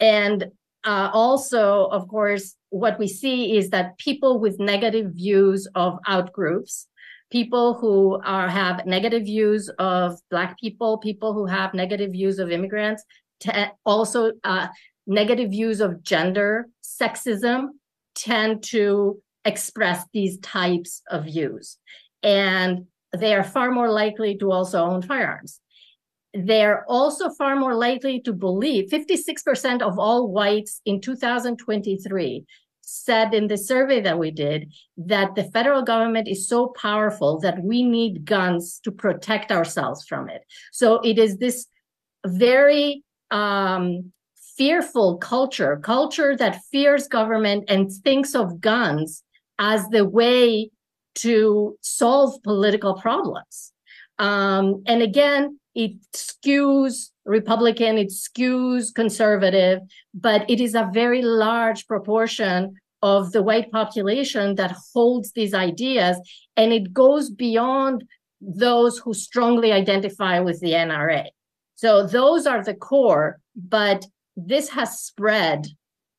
and 0.00 0.46
uh, 0.84 1.10
also, 1.12 1.86
of 1.86 2.06
course, 2.08 2.54
what 2.70 2.98
we 2.98 3.08
see 3.08 3.56
is 3.56 3.70
that 3.70 3.98
people 3.98 4.38
with 4.38 4.60
negative 4.60 5.12
views 5.12 5.66
of 5.74 5.98
outgroups, 6.06 6.86
people 7.30 7.74
who 7.74 8.20
are 8.24 8.48
have 8.48 8.86
negative 8.86 9.24
views 9.24 9.68
of 9.78 10.18
Black 10.30 10.58
people, 10.58 10.98
people 10.98 11.32
who 11.32 11.46
have 11.46 11.74
negative 11.74 12.12
views 12.12 12.38
of 12.38 12.50
immigrants, 12.50 13.04
also 13.84 14.32
uh, 14.44 14.68
negative 15.06 15.50
views 15.50 15.80
of 15.80 16.02
gender, 16.02 16.68
sexism, 16.82 17.68
tend 18.14 18.62
to 18.64 19.20
express 19.44 20.04
these 20.12 20.38
types 20.38 21.02
of 21.10 21.24
views. 21.24 21.78
And 22.22 22.86
they 23.16 23.34
are 23.34 23.44
far 23.44 23.70
more 23.70 23.90
likely 23.90 24.36
to 24.38 24.50
also 24.50 24.84
own 24.84 25.02
firearms 25.02 25.60
they're 26.44 26.84
also 26.88 27.30
far 27.30 27.56
more 27.56 27.74
likely 27.74 28.20
to 28.20 28.32
believe 28.32 28.90
56% 28.90 29.80
of 29.80 29.98
all 29.98 30.28
whites 30.28 30.80
in 30.84 31.00
2023 31.00 32.44
said 32.86 33.34
in 33.34 33.48
the 33.48 33.58
survey 33.58 34.00
that 34.00 34.18
we 34.18 34.30
did 34.30 34.72
that 34.96 35.34
the 35.34 35.44
federal 35.44 35.82
government 35.82 36.28
is 36.28 36.48
so 36.48 36.68
powerful 36.68 37.40
that 37.40 37.62
we 37.62 37.82
need 37.82 38.24
guns 38.24 38.80
to 38.84 38.92
protect 38.92 39.50
ourselves 39.50 40.06
from 40.06 40.28
it. 40.28 40.42
So 40.72 41.00
it 41.00 41.18
is 41.18 41.38
this 41.38 41.66
very 42.24 43.02
um, 43.32 44.12
fearful 44.56 45.18
culture, 45.18 45.76
culture 45.82 46.36
that 46.36 46.62
fears 46.70 47.08
government 47.08 47.64
and 47.68 47.92
thinks 47.92 48.36
of 48.36 48.60
guns 48.60 49.24
as 49.58 49.88
the 49.88 50.04
way 50.04 50.70
to 51.16 51.76
solve 51.80 52.40
political 52.44 52.94
problems. 52.94 53.72
Um, 54.18 54.84
and 54.86 55.02
again, 55.02 55.58
it 55.76 55.92
skews 56.14 57.10
Republican, 57.26 57.98
it 57.98 58.08
skews 58.08 58.92
conservative, 58.94 59.80
but 60.14 60.48
it 60.48 60.58
is 60.58 60.74
a 60.74 60.88
very 60.92 61.20
large 61.20 61.86
proportion 61.86 62.74
of 63.02 63.32
the 63.32 63.42
white 63.42 63.70
population 63.70 64.54
that 64.54 64.74
holds 64.94 65.32
these 65.32 65.52
ideas. 65.52 66.16
And 66.56 66.72
it 66.72 66.94
goes 66.94 67.30
beyond 67.30 68.04
those 68.40 68.98
who 68.98 69.12
strongly 69.12 69.70
identify 69.70 70.40
with 70.40 70.60
the 70.60 70.72
NRA. 70.72 71.26
So 71.74 72.06
those 72.06 72.46
are 72.46 72.64
the 72.64 72.74
core, 72.74 73.38
but 73.54 74.06
this 74.34 74.70
has 74.70 75.00
spread 75.00 75.66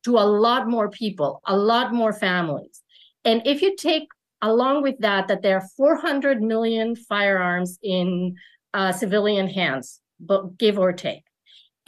to 0.04 0.18
a 0.18 0.30
lot 0.46 0.70
more 0.70 0.90
people, 0.90 1.42
a 1.48 1.58
lot 1.58 1.94
more 1.94 2.14
families. 2.14 2.84
And 3.26 3.42
if 3.46 3.64
you 3.64 3.76
take 3.76 4.08
along 4.44 4.84
with 4.84 5.00
that, 5.00 5.28
that 5.30 5.42
there 5.42 5.58
are 5.58 5.68
400 5.76 6.44
million 6.44 6.96
firearms 6.96 7.80
in 7.82 8.36
uh, 8.78 8.92
civilian 8.92 9.50
hands, 9.50 10.00
but 10.20 10.56
give 10.58 10.78
or 10.78 10.94
take. 10.94 11.24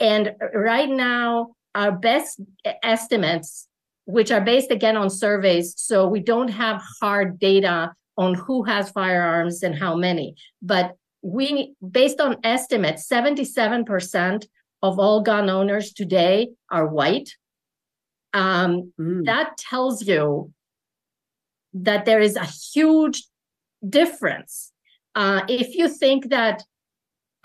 And 0.00 0.34
right 0.52 0.88
now, 0.88 1.54
our 1.76 1.92
best 1.92 2.40
estimates, 2.82 3.68
which 4.06 4.32
are 4.32 4.40
based 4.40 4.72
again 4.72 4.96
on 4.96 5.08
surveys, 5.08 5.72
so 5.76 6.08
we 6.08 6.18
don't 6.18 6.48
have 6.48 6.82
hard 7.00 7.38
data 7.38 7.92
on 8.18 8.34
who 8.34 8.64
has 8.64 8.90
firearms 8.90 9.62
and 9.62 9.78
how 9.78 9.94
many, 9.94 10.34
but 10.60 10.96
we, 11.22 11.74
based 11.90 12.20
on 12.20 12.38
estimates, 12.42 13.08
77% 13.08 14.46
of 14.82 14.98
all 14.98 15.22
gun 15.22 15.48
owners 15.48 15.92
today 15.92 16.48
are 16.72 16.88
white. 16.88 17.30
Um, 18.32 18.92
mm. 18.98 19.24
That 19.26 19.56
tells 19.58 20.06
you 20.08 20.52
that 21.72 22.04
there 22.04 22.20
is 22.20 22.34
a 22.36 22.46
huge 22.46 23.22
difference. 23.88 24.72
Uh, 25.14 25.42
if 25.48 25.76
you 25.76 25.88
think 25.88 26.30
that 26.30 26.64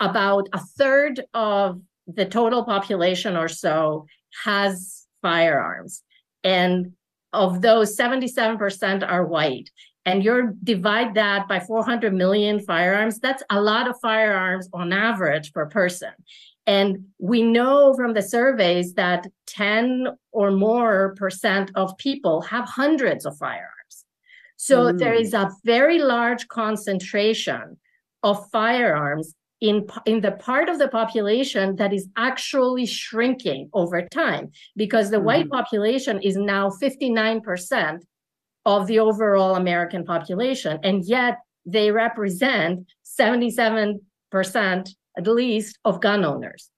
about 0.00 0.48
a 0.52 0.58
third 0.58 1.22
of 1.34 1.80
the 2.06 2.26
total 2.26 2.64
population 2.64 3.36
or 3.36 3.48
so 3.48 4.06
has 4.44 5.06
firearms. 5.22 6.02
And 6.44 6.92
of 7.32 7.62
those, 7.62 7.96
77% 7.96 9.08
are 9.08 9.26
white. 9.26 9.70
And 10.04 10.24
you 10.24 10.56
divide 10.62 11.14
that 11.14 11.48
by 11.48 11.58
400 11.58 12.14
million 12.14 12.60
firearms, 12.60 13.18
that's 13.18 13.42
a 13.50 13.60
lot 13.60 13.88
of 13.88 13.98
firearms 14.00 14.68
on 14.72 14.92
average 14.92 15.52
per 15.52 15.66
person. 15.66 16.12
And 16.66 17.06
we 17.18 17.42
know 17.42 17.94
from 17.94 18.14
the 18.14 18.22
surveys 18.22 18.94
that 18.94 19.26
10 19.46 20.08
or 20.32 20.50
more 20.50 21.14
percent 21.16 21.70
of 21.74 21.96
people 21.98 22.40
have 22.42 22.68
hundreds 22.68 23.26
of 23.26 23.36
firearms. 23.36 24.04
So 24.56 24.92
mm. 24.92 24.98
there 24.98 25.14
is 25.14 25.34
a 25.34 25.50
very 25.64 25.98
large 25.98 26.48
concentration 26.48 27.76
of 28.22 28.48
firearms 28.50 29.34
in, 29.68 29.86
in 30.04 30.20
the 30.20 30.32
part 30.32 30.68
of 30.68 30.78
the 30.78 30.88
population 30.88 31.76
that 31.76 31.92
is 31.92 32.08
actually 32.16 32.86
shrinking 32.86 33.68
over 33.72 34.02
time 34.08 34.50
because 34.76 35.10
the 35.10 35.16
mm-hmm. 35.16 35.26
white 35.26 35.50
population 35.50 36.20
is 36.22 36.36
now 36.36 36.70
59% 36.70 38.00
of 38.64 38.86
the 38.86 38.98
overall 38.98 39.54
American 39.54 40.04
population. 40.04 40.78
And 40.82 41.04
yet 41.04 41.38
they 41.64 41.90
represent 41.90 42.86
77% 43.20 44.00
at 45.18 45.26
least 45.26 45.78
of 45.84 46.00
gun 46.00 46.24
owners. 46.24 46.70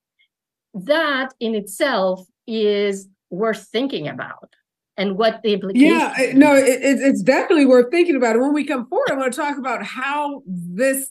That 0.75 1.33
in 1.41 1.55
itself 1.55 2.27
is 2.47 3.09
worth 3.31 3.67
thinking 3.73 4.07
about 4.07 4.55
and 4.97 5.17
what 5.17 5.41
the 5.43 5.55
implications. 5.55 5.91
Yeah, 5.91 6.33
no, 6.35 6.55
it, 6.55 6.81
it's 6.83 7.23
definitely 7.23 7.67
worth 7.67 7.91
thinking 7.91 8.17
about. 8.17 8.37
And 8.37 8.43
when 8.43 8.53
we 8.53 8.65
come 8.65 8.87
forward, 8.87 9.11
I 9.11 9.15
want 9.15 9.33
to 9.33 9.39
talk 9.39 9.59
about 9.59 9.83
how 9.83 10.43
this 10.47 11.11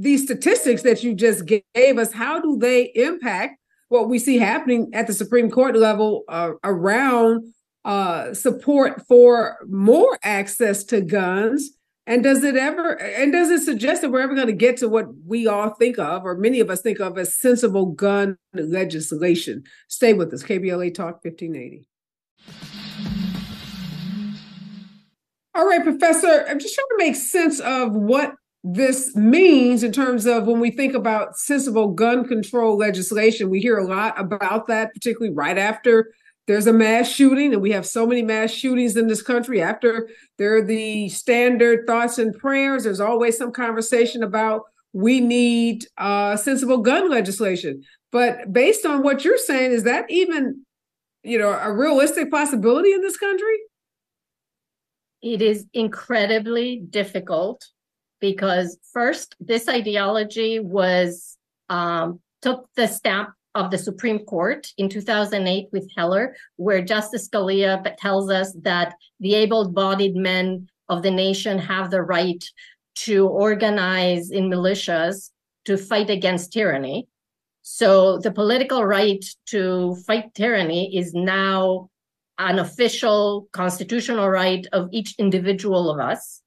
these 0.00 0.22
statistics 0.22 0.82
that 0.82 1.02
you 1.02 1.14
just 1.14 1.44
gave 1.46 1.98
us, 1.98 2.12
how 2.12 2.40
do 2.40 2.56
they 2.58 2.92
impact 2.94 3.58
what 3.88 4.08
we 4.08 4.18
see 4.18 4.38
happening 4.38 4.90
at 4.92 5.06
the 5.06 5.12
Supreme 5.12 5.50
Court 5.50 5.76
level 5.76 6.24
uh, 6.28 6.52
around 6.64 7.52
uh, 7.84 8.34
support 8.34 9.02
for 9.06 9.58
more 9.66 10.18
access 10.22 10.84
to 10.84 11.00
guns? 11.00 11.70
And 12.06 12.22
does 12.22 12.42
it 12.42 12.56
ever, 12.56 12.98
and 13.02 13.32
does 13.32 13.50
it 13.50 13.62
suggest 13.62 14.00
that 14.00 14.10
we're 14.10 14.22
ever 14.22 14.34
going 14.34 14.46
to 14.46 14.52
get 14.54 14.78
to 14.78 14.88
what 14.88 15.08
we 15.26 15.46
all 15.46 15.70
think 15.74 15.98
of, 15.98 16.24
or 16.24 16.38
many 16.38 16.60
of 16.60 16.70
us 16.70 16.80
think 16.80 17.00
of 17.00 17.18
as 17.18 17.38
sensible 17.38 17.86
gun 17.86 18.38
legislation? 18.54 19.64
Stay 19.88 20.14
with 20.14 20.32
us. 20.32 20.42
KBLA 20.42 20.94
Talk 20.94 21.22
1580. 21.22 21.86
All 25.54 25.66
right, 25.66 25.82
Professor, 25.82 26.46
I'm 26.48 26.58
just 26.58 26.74
trying 26.74 26.86
to 26.86 26.96
make 26.98 27.16
sense 27.16 27.60
of 27.60 27.92
what 27.92 28.34
this 28.70 29.16
means 29.16 29.82
in 29.82 29.92
terms 29.92 30.26
of 30.26 30.46
when 30.46 30.60
we 30.60 30.70
think 30.70 30.94
about 30.94 31.38
sensible 31.38 31.88
gun 31.88 32.28
control 32.28 32.76
legislation. 32.76 33.48
We 33.48 33.60
hear 33.60 33.78
a 33.78 33.86
lot 33.86 34.20
about 34.20 34.66
that, 34.66 34.92
particularly 34.92 35.34
right 35.34 35.56
after 35.56 36.12
there's 36.46 36.66
a 36.66 36.72
mass 36.72 37.08
shooting, 37.08 37.54
and 37.54 37.62
we 37.62 37.70
have 37.70 37.86
so 37.86 38.06
many 38.06 38.20
mass 38.20 38.50
shootings 38.50 38.94
in 38.94 39.06
this 39.06 39.22
country. 39.22 39.62
After 39.62 40.06
there 40.36 40.56
are 40.56 40.62
the 40.62 41.08
standard 41.08 41.86
thoughts 41.86 42.18
and 42.18 42.36
prayers, 42.38 42.84
there's 42.84 43.00
always 43.00 43.38
some 43.38 43.52
conversation 43.52 44.22
about 44.22 44.62
we 44.92 45.20
need 45.20 45.86
uh, 45.96 46.36
sensible 46.36 46.78
gun 46.78 47.08
legislation. 47.08 47.82
But 48.12 48.52
based 48.52 48.84
on 48.84 49.02
what 49.02 49.24
you're 49.24 49.38
saying, 49.38 49.72
is 49.72 49.84
that 49.84 50.10
even 50.10 50.62
you 51.22 51.38
know 51.38 51.52
a 51.52 51.72
realistic 51.72 52.30
possibility 52.30 52.92
in 52.92 53.00
this 53.00 53.16
country? 53.16 53.60
It 55.22 55.40
is 55.40 55.64
incredibly 55.72 56.82
difficult 56.90 57.66
because 58.20 58.78
first 58.92 59.34
this 59.40 59.68
ideology 59.68 60.60
was 60.60 61.36
um, 61.68 62.20
took 62.42 62.68
the 62.76 62.86
stamp 62.86 63.30
of 63.54 63.70
the 63.70 63.78
Supreme 63.78 64.20
Court 64.20 64.68
in 64.78 64.88
2008 64.88 65.68
with 65.72 65.90
Heller, 65.96 66.36
where 66.56 66.82
Justice 66.82 67.28
Scalia 67.28 67.82
tells 67.98 68.30
us 68.30 68.52
that 68.62 68.94
the 69.20 69.34
able 69.34 69.68
bodied 69.68 70.14
men 70.14 70.68
of 70.88 71.02
the 71.02 71.10
nation 71.10 71.58
have 71.58 71.90
the 71.90 72.02
right 72.02 72.44
to 72.94 73.26
organize 73.26 74.30
in 74.30 74.48
militias 74.48 75.30
to 75.64 75.76
fight 75.76 76.10
against 76.10 76.52
tyranny. 76.52 77.08
So 77.62 78.18
the 78.18 78.30
political 78.30 78.84
right 78.84 79.24
to 79.46 79.96
fight 80.06 80.34
tyranny 80.34 80.96
is 80.96 81.12
now 81.12 81.90
an 82.38 82.58
official 82.58 83.48
constitutional 83.52 84.30
right 84.30 84.66
of 84.72 84.88
each 84.92 85.14
individual 85.18 85.90
of 85.90 85.98
us, 85.98 86.42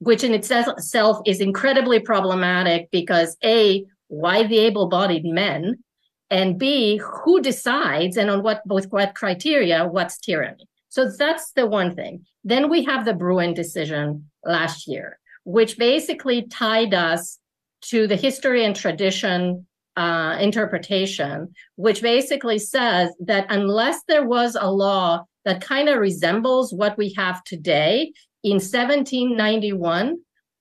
which 0.00 0.24
in 0.24 0.34
itself 0.34 1.22
is 1.26 1.40
incredibly 1.40 2.00
problematic 2.00 2.90
because 2.90 3.36
A, 3.44 3.84
why 4.08 4.46
the 4.46 4.58
able 4.58 4.88
bodied 4.88 5.24
men? 5.24 5.84
And 6.30 6.58
B, 6.58 7.00
who 7.24 7.40
decides 7.40 8.16
and 8.16 8.30
on 8.30 8.42
what 8.42 8.62
both 8.66 8.86
what 8.90 9.14
criteria, 9.14 9.86
what's 9.86 10.18
tyranny? 10.18 10.68
So 10.88 11.10
that's 11.10 11.52
the 11.52 11.66
one 11.66 11.94
thing. 11.94 12.24
Then 12.44 12.70
we 12.70 12.84
have 12.84 13.04
the 13.04 13.14
Bruen 13.14 13.52
decision 13.52 14.30
last 14.44 14.88
year, 14.88 15.18
which 15.44 15.76
basically 15.76 16.42
tied 16.48 16.94
us 16.94 17.38
to 17.82 18.06
the 18.06 18.16
history 18.16 18.64
and 18.64 18.74
tradition 18.74 19.66
uh, 19.96 20.38
interpretation, 20.40 21.52
which 21.76 22.00
basically 22.00 22.58
says 22.58 23.10
that 23.20 23.46
unless 23.50 24.02
there 24.08 24.26
was 24.26 24.56
a 24.58 24.70
law 24.70 25.24
that 25.44 25.60
kind 25.60 25.88
of 25.88 25.98
resembles 25.98 26.72
what 26.72 26.96
we 26.96 27.12
have 27.16 27.42
today 27.44 28.12
in 28.42 28.54
1791 28.54 30.18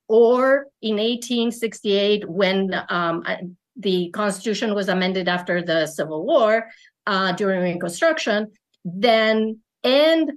or 0.08 0.68
in 0.82 0.96
1868 0.96 2.30
when 2.30 2.74
um, 2.90 3.24
the 3.76 4.10
Constitution 4.10 4.74
was 4.76 4.90
amended 4.90 5.28
after 5.28 5.62
the 5.62 5.88
Civil 5.88 6.26
War 6.26 6.68
uh, 7.08 7.32
during 7.34 7.62
Reconstruction, 7.62 8.52
then 8.84 9.60
and 9.84 10.32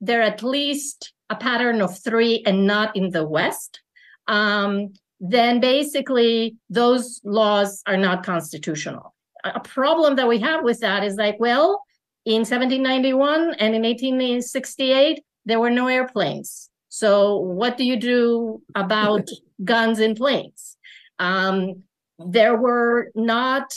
they're 0.00 0.22
at 0.22 0.42
least 0.42 1.12
a 1.30 1.36
pattern 1.36 1.80
of 1.80 1.98
three 1.98 2.42
and 2.44 2.66
not 2.66 2.94
in 2.96 3.10
the 3.10 3.26
West, 3.26 3.80
um, 4.26 4.92
then 5.20 5.60
basically 5.60 6.56
those 6.68 7.20
laws 7.24 7.82
are 7.86 7.96
not 7.96 8.24
constitutional. 8.24 9.14
A 9.44 9.60
problem 9.60 10.16
that 10.16 10.28
we 10.28 10.38
have 10.40 10.62
with 10.62 10.80
that 10.80 11.04
is 11.04 11.16
like, 11.16 11.36
well, 11.38 11.82
in 12.24 12.40
1791 12.40 13.54
and 13.54 13.74
in 13.74 13.82
1868, 13.82 15.22
there 15.44 15.58
were 15.58 15.70
no 15.70 15.88
airplanes. 15.88 16.68
So 16.94 17.36
what 17.38 17.78
do 17.78 17.84
you 17.84 17.96
do 17.96 18.60
about 18.74 19.26
guns 19.64 19.98
in 19.98 20.14
planes? 20.14 20.76
Um, 21.18 21.84
there 22.18 22.54
were 22.54 23.10
not 23.14 23.72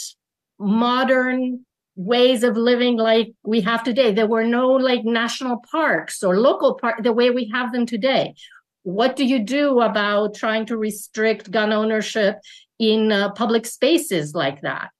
modern 0.58 1.64
ways 1.94 2.42
of 2.42 2.58
living 2.58 2.98
like 2.98 3.32
we 3.42 3.62
have 3.62 3.82
today. 3.82 4.12
There 4.12 4.26
were 4.26 4.44
no 4.44 4.68
like 4.72 5.02
national 5.04 5.62
parks 5.72 6.22
or 6.22 6.36
local 6.36 6.74
park 6.74 7.02
the 7.02 7.14
way 7.14 7.30
we 7.30 7.50
have 7.54 7.72
them 7.72 7.86
today. 7.86 8.34
What 8.82 9.16
do 9.16 9.24
you 9.24 9.38
do 9.38 9.80
about 9.80 10.34
trying 10.34 10.66
to 10.66 10.76
restrict 10.76 11.50
gun 11.50 11.72
ownership 11.72 12.36
in 12.78 13.12
uh, 13.12 13.32
public 13.32 13.64
spaces 13.64 14.34
like 14.34 14.60
that? 14.60 14.90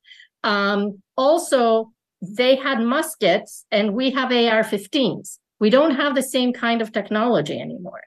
Um, 0.42 1.02
also, 1.18 1.92
they 2.22 2.57
had 2.57 2.81
muskets 2.81 3.66
and 3.70 3.92
we 3.92 4.11
have 4.12 4.33
AR 4.33 4.62
15s. 4.62 5.37
We 5.61 5.71
don't 5.71 5.97
have 5.97 6.14
the 6.14 6.23
same 6.23 6.53
kind 6.53 6.83
of 6.83 6.92
technology 6.92 7.61
anymore. 7.61 8.03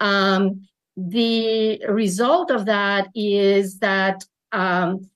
Um, 0.00 0.68
the 0.96 1.82
result 1.88 2.50
of 2.50 2.66
that 2.66 3.08
is 3.14 3.78
that 3.78 4.24
um, 4.52 5.08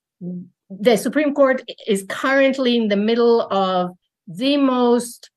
the 0.71 0.97
Supreme 0.97 1.35
Court 1.35 1.63
is 1.87 2.05
currently 2.09 2.77
in 2.77 2.89
the 2.89 2.97
middle 2.97 3.43
of 3.53 3.91
the 4.27 4.57
most 4.57 5.31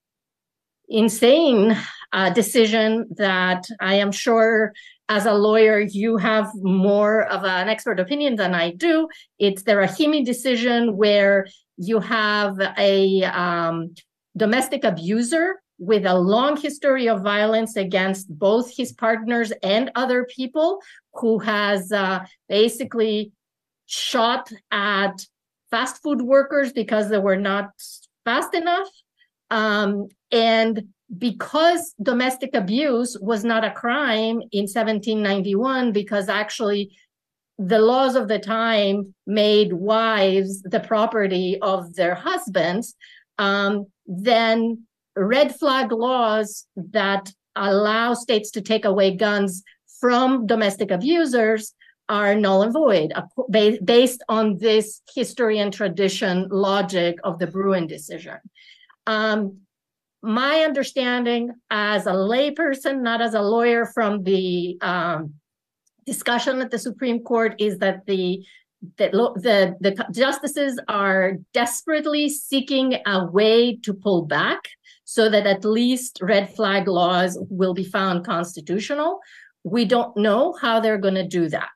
insane 0.87 1.77
uh, 2.13 2.29
decision 2.31 3.07
that 3.17 3.65
I 3.79 3.95
am 3.95 4.11
sure 4.11 4.73
as 5.09 5.25
a 5.25 5.33
lawyer 5.33 5.79
you 5.79 6.17
have 6.17 6.49
more 6.55 7.23
of 7.23 7.43
an 7.43 7.67
expert 7.67 7.99
opinion 7.99 8.35
than 8.35 8.55
I 8.55 8.71
do. 8.71 9.07
It's 9.39 9.63
the 9.63 9.73
Rahimi 9.73 10.25
decision 10.25 10.95
where 10.97 11.47
you 11.77 11.99
have 11.99 12.59
a 12.77 13.23
um, 13.23 13.95
domestic 14.37 14.83
abuser 14.83 15.61
with 15.79 16.05
a 16.05 16.19
long 16.19 16.57
history 16.57 17.07
of 17.07 17.21
violence 17.21 17.75
against 17.75 18.27
both 18.37 18.75
his 18.75 18.91
partners 18.91 19.51
and 19.63 19.89
other 19.95 20.25
people 20.25 20.81
who 21.13 21.39
has 21.39 21.91
uh, 21.91 22.25
basically 22.49 23.31
shot 23.85 24.51
at 24.71 25.25
fast 25.71 26.03
food 26.03 26.21
workers 26.21 26.73
because 26.73 27.09
they 27.09 27.17
were 27.17 27.37
not 27.37 27.71
fast 28.25 28.53
enough. 28.53 28.89
Um, 29.49 30.09
and 30.31 30.89
because 31.17 31.95
domestic 32.01 32.53
abuse 32.53 33.17
was 33.19 33.43
not 33.43 33.63
a 33.63 33.71
crime 33.71 34.41
in 34.51 34.67
1791, 34.67 35.91
because 35.91 36.29
actually 36.29 36.95
the 37.57 37.79
laws 37.79 38.15
of 38.15 38.27
the 38.27 38.39
time 38.39 39.13
made 39.25 39.73
wives 39.73 40.61
the 40.61 40.79
property 40.79 41.57
of 41.61 41.95
their 41.95 42.15
husbands, 42.15 42.95
um, 43.37 43.87
then 44.05 44.85
red 45.25 45.55
flag 45.55 45.91
laws 45.91 46.65
that 46.75 47.31
allow 47.55 48.13
states 48.13 48.51
to 48.51 48.61
take 48.61 48.85
away 48.85 49.15
guns 49.15 49.63
from 49.99 50.45
domestic 50.45 50.91
abusers 50.91 51.73
are 52.07 52.33
null 52.33 52.63
and 52.63 52.73
void 52.73 53.13
based 53.83 54.23
on 54.29 54.57
this 54.57 55.01
history 55.13 55.59
and 55.59 55.71
tradition 55.71 56.47
logic 56.49 57.17
of 57.23 57.37
the 57.37 57.45
Bruen 57.45 57.85
decision. 57.85 58.37
Um, 59.05 59.59
my 60.21 60.61
understanding 60.61 61.51
as 61.69 62.07
a 62.07 62.11
layperson, 62.11 63.01
not 63.01 63.21
as 63.21 63.35
a 63.35 63.41
lawyer 63.41 63.85
from 63.85 64.23
the 64.23 64.77
um, 64.81 65.35
discussion 66.05 66.61
at 66.61 66.71
the 66.71 66.79
Supreme 66.79 67.19
Court, 67.23 67.55
is 67.59 67.77
that 67.77 68.05
the 68.05 68.43
that 68.97 69.11
the, 69.11 69.75
the 69.81 70.05
justices 70.11 70.79
are 70.87 71.33
desperately 71.53 72.29
seeking 72.29 72.95
a 73.05 73.25
way 73.25 73.75
to 73.75 73.93
pull 73.93 74.25
back 74.25 74.69
so 75.09 75.27
that 75.27 75.47
at 75.47 75.65
least 75.65 76.19
red 76.21 76.53
flag 76.53 76.87
laws 76.87 77.35
will 77.49 77.73
be 77.73 77.83
found 77.83 78.23
constitutional. 78.23 79.19
We 79.63 79.83
don't 79.83 80.15
know 80.15 80.55
how 80.61 80.79
they're 80.79 80.99
going 80.99 81.15
to 81.15 81.27
do 81.27 81.49
that. 81.49 81.69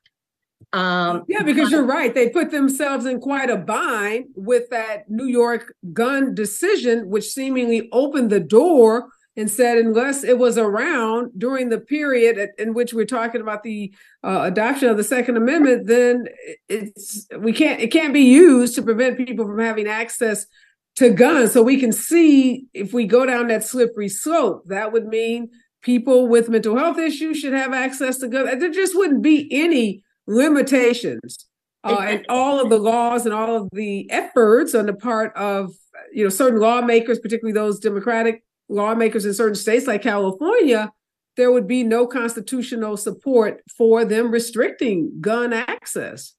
Um, 0.72 1.24
yeah, 1.26 1.42
because 1.42 1.72
you're 1.72 1.84
right. 1.84 2.14
They 2.14 2.28
put 2.28 2.52
themselves 2.52 3.06
in 3.06 3.18
quite 3.18 3.50
a 3.50 3.56
bind 3.56 4.26
with 4.36 4.70
that 4.70 5.10
New 5.10 5.26
York 5.26 5.74
gun 5.92 6.32
decision, 6.32 7.10
which 7.10 7.24
seemingly 7.24 7.88
opened 7.90 8.30
the 8.30 8.38
door 8.38 9.08
and 9.36 9.50
said 9.50 9.78
unless 9.78 10.22
it 10.22 10.38
was 10.38 10.56
around 10.56 11.32
during 11.36 11.70
the 11.70 11.80
period 11.80 12.50
in 12.56 12.72
which 12.72 12.94
we're 12.94 13.04
talking 13.04 13.40
about 13.40 13.64
the 13.64 13.92
uh, 14.22 14.42
adoption 14.44 14.88
of 14.88 14.96
the 14.96 15.02
Second 15.02 15.36
Amendment, 15.36 15.88
then 15.88 16.28
it's 16.68 17.26
we 17.36 17.52
can't 17.52 17.80
it 17.80 17.88
can't 17.88 18.14
be 18.14 18.26
used 18.26 18.76
to 18.76 18.82
prevent 18.82 19.16
people 19.16 19.44
from 19.44 19.58
having 19.58 19.88
access 19.88 20.46
to 20.96 21.10
guns. 21.10 21.52
So 21.52 21.62
we 21.62 21.78
can 21.78 21.92
see 21.92 22.66
if 22.72 22.92
we 22.92 23.06
go 23.06 23.26
down 23.26 23.48
that 23.48 23.64
slippery 23.64 24.08
slope, 24.08 24.64
that 24.66 24.92
would 24.92 25.06
mean 25.06 25.50
people 25.82 26.28
with 26.28 26.48
mental 26.48 26.76
health 26.76 26.98
issues 26.98 27.38
should 27.38 27.52
have 27.52 27.72
access 27.72 28.18
to 28.18 28.28
guns. 28.28 28.60
There 28.60 28.70
just 28.70 28.96
wouldn't 28.96 29.22
be 29.22 29.48
any 29.50 30.02
limitations 30.26 31.46
uh, 31.84 32.00
and 32.00 32.26
all 32.28 32.60
of 32.60 32.70
the 32.70 32.78
laws 32.78 33.26
and 33.26 33.34
all 33.34 33.56
of 33.56 33.68
the 33.72 34.10
efforts 34.10 34.74
on 34.74 34.86
the 34.86 34.94
part 34.94 35.36
of 35.36 35.72
you 36.12 36.24
know 36.24 36.30
certain 36.30 36.60
lawmakers, 36.60 37.18
particularly 37.18 37.52
those 37.52 37.78
Democratic 37.78 38.42
lawmakers 38.68 39.26
in 39.26 39.34
certain 39.34 39.54
states 39.54 39.86
like 39.86 40.02
California, 40.02 40.90
there 41.36 41.52
would 41.52 41.68
be 41.68 41.82
no 41.82 42.06
constitutional 42.06 42.96
support 42.96 43.62
for 43.76 44.04
them 44.04 44.30
restricting 44.30 45.12
gun 45.20 45.52
access. 45.52 46.34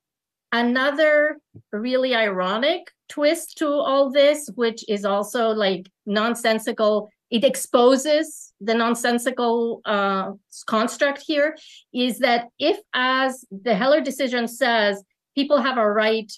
Another 0.56 1.38
really 1.74 2.16
ironic 2.16 2.90
twist 3.10 3.58
to 3.58 3.68
all 3.68 4.10
this, 4.10 4.50
which 4.56 4.86
is 4.88 5.04
also 5.04 5.50
like 5.50 5.92
nonsensical. 6.06 7.10
It 7.30 7.44
exposes 7.44 8.54
the 8.62 8.74
nonsensical 8.74 9.82
uh, 9.84 10.32
construct 10.66 11.22
here 11.28 11.58
is 11.94 12.20
that 12.20 12.48
if 12.58 12.78
as 12.94 13.44
the 13.52 13.76
heller 13.76 14.00
decision 14.00 14.48
says 14.48 15.04
people 15.36 15.62
have 15.62 15.78
a 15.78 15.92
right 15.92 16.32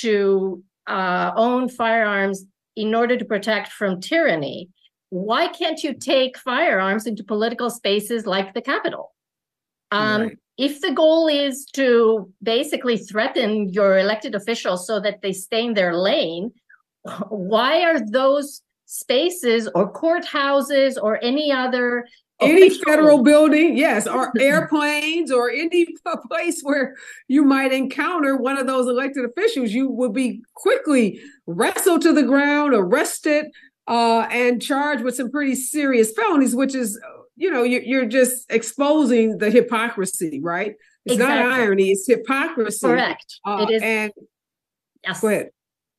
to 0.00 0.64
uh, 0.86 1.32
own 1.36 1.68
firearms 1.68 2.46
in 2.74 2.94
order 2.94 3.18
to 3.18 3.24
protect 3.26 3.68
from 3.70 4.00
tyranny 4.00 4.70
why 5.10 5.48
can't 5.48 5.82
you 5.82 5.92
take 5.94 6.38
firearms 6.38 7.06
into 7.06 7.24
political 7.24 7.70
spaces 7.70 8.26
like 8.26 8.54
the 8.54 8.62
capitol 8.62 9.12
um, 9.90 10.22
right. 10.22 10.38
if 10.56 10.80
the 10.80 10.92
goal 10.92 11.28
is 11.28 11.64
to 11.74 12.32
basically 12.42 12.96
threaten 12.96 13.72
your 13.72 13.98
elected 13.98 14.34
officials 14.34 14.86
so 14.86 15.00
that 15.00 15.22
they 15.22 15.32
stay 15.32 15.64
in 15.64 15.74
their 15.74 15.96
lane 15.96 16.52
why 17.28 17.82
are 17.82 18.00
those 18.10 18.62
spaces 18.86 19.68
or 19.74 19.92
courthouses 19.92 20.96
or 21.00 21.22
any 21.22 21.52
other 21.52 22.06
any 22.40 22.70
federal 22.70 23.22
building, 23.22 23.76
yes, 23.76 24.06
or 24.06 24.32
airplanes 24.40 25.32
or 25.32 25.50
any 25.50 25.86
place 26.30 26.62
where 26.62 26.94
you 27.26 27.44
might 27.44 27.72
encounter 27.72 28.36
one 28.36 28.56
of 28.56 28.66
those 28.66 28.86
elected 28.86 29.24
officials, 29.24 29.72
you 29.72 29.90
would 29.90 30.12
be 30.12 30.42
quickly 30.54 31.20
wrestled 31.46 32.02
to 32.02 32.12
the 32.12 32.22
ground, 32.22 32.74
arrested, 32.74 33.46
uh, 33.88 34.28
and 34.30 34.62
charged 34.62 35.02
with 35.02 35.16
some 35.16 35.30
pretty 35.30 35.54
serious 35.54 36.12
felonies, 36.12 36.54
which 36.54 36.74
is, 36.74 37.00
you 37.38 37.50
know, 37.50 37.62
you're 37.62 38.04
just 38.04 38.50
exposing 38.50 39.38
the 39.38 39.50
hypocrisy, 39.50 40.40
right? 40.42 40.74
It's 41.04 41.14
exactly. 41.14 41.48
not 41.48 41.60
irony; 41.60 41.90
it's 41.90 42.06
hypocrisy. 42.06 42.86
Correct. 42.86 43.40
Uh, 43.46 43.66
it 43.68 43.74
is. 43.74 43.82
And 43.82 44.12
yes. 45.04 45.20
go 45.20 45.28
ahead. 45.28 45.50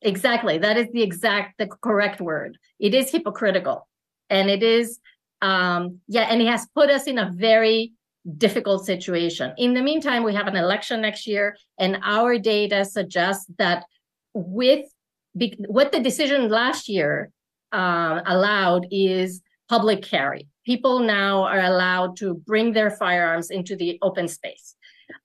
Exactly. 0.02 0.58
That 0.58 0.78
is 0.78 0.88
the 0.94 1.02
exact, 1.02 1.58
the 1.58 1.68
correct 1.68 2.22
word. 2.22 2.58
It 2.80 2.94
is 2.94 3.10
hypocritical, 3.10 3.88
and 4.30 4.50
it 4.50 4.64
is, 4.64 5.00
um, 5.42 6.00
yeah, 6.08 6.24
and 6.24 6.42
it 6.42 6.48
has 6.48 6.68
put 6.76 6.90
us 6.90 7.08
in 7.08 7.18
a 7.18 7.32
very 7.34 7.94
difficult 8.38 8.86
situation. 8.86 9.54
In 9.58 9.74
the 9.74 9.82
meantime, 9.82 10.24
we 10.24 10.36
have 10.36 10.48
an 10.48 10.58
election 10.58 11.02
next 11.02 11.26
year, 11.26 11.56
and 11.78 11.98
our 12.04 12.38
data 12.38 12.84
suggests 12.84 13.46
that 13.58 13.86
with 14.34 14.86
be, 15.38 15.56
what 15.68 15.92
the 15.92 16.02
decision 16.02 16.50
last 16.50 16.90
year 16.90 17.32
uh, 17.72 18.22
allowed 18.26 18.88
is 18.92 19.42
public 19.70 20.02
carry. 20.02 20.48
People 20.70 21.00
now 21.00 21.34
are 21.54 21.64
allowed 21.72 22.12
to 22.18 22.28
bring 22.52 22.74
their 22.74 22.92
firearms 22.92 23.50
into 23.58 23.76
the 23.76 23.98
open 24.08 24.28
space. 24.28 24.76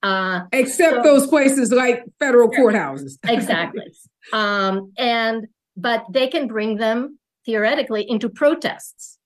Uh, 0.02 0.40
Except 0.52 0.96
so, 0.96 1.02
those 1.02 1.26
places 1.26 1.70
like 1.70 2.02
federal 2.18 2.48
courthouses. 2.48 3.18
exactly. 3.36 3.88
Um, 4.32 4.92
and 4.96 5.46
but 5.76 6.00
they 6.10 6.28
can 6.28 6.44
bring 6.54 6.70
them 6.78 7.18
theoretically 7.44 8.08
into 8.08 8.30
protests. 8.30 9.18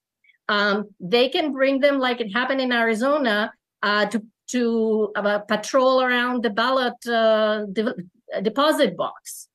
Um, 0.48 0.76
they 0.98 1.28
can 1.28 1.52
bring 1.52 1.78
them 1.78 2.00
like 2.00 2.20
it 2.20 2.31
happened 2.33 2.61
in 2.61 2.72
Arizona 2.72 3.52
uh, 3.83 4.07
to 4.07 4.18
to 4.54 5.12
uh, 5.14 5.38
patrol 5.54 6.02
around 6.02 6.42
the 6.42 6.50
ballot 6.50 6.98
uh, 7.07 7.64
de- 7.70 7.94
deposit 8.42 8.96
box 8.96 9.48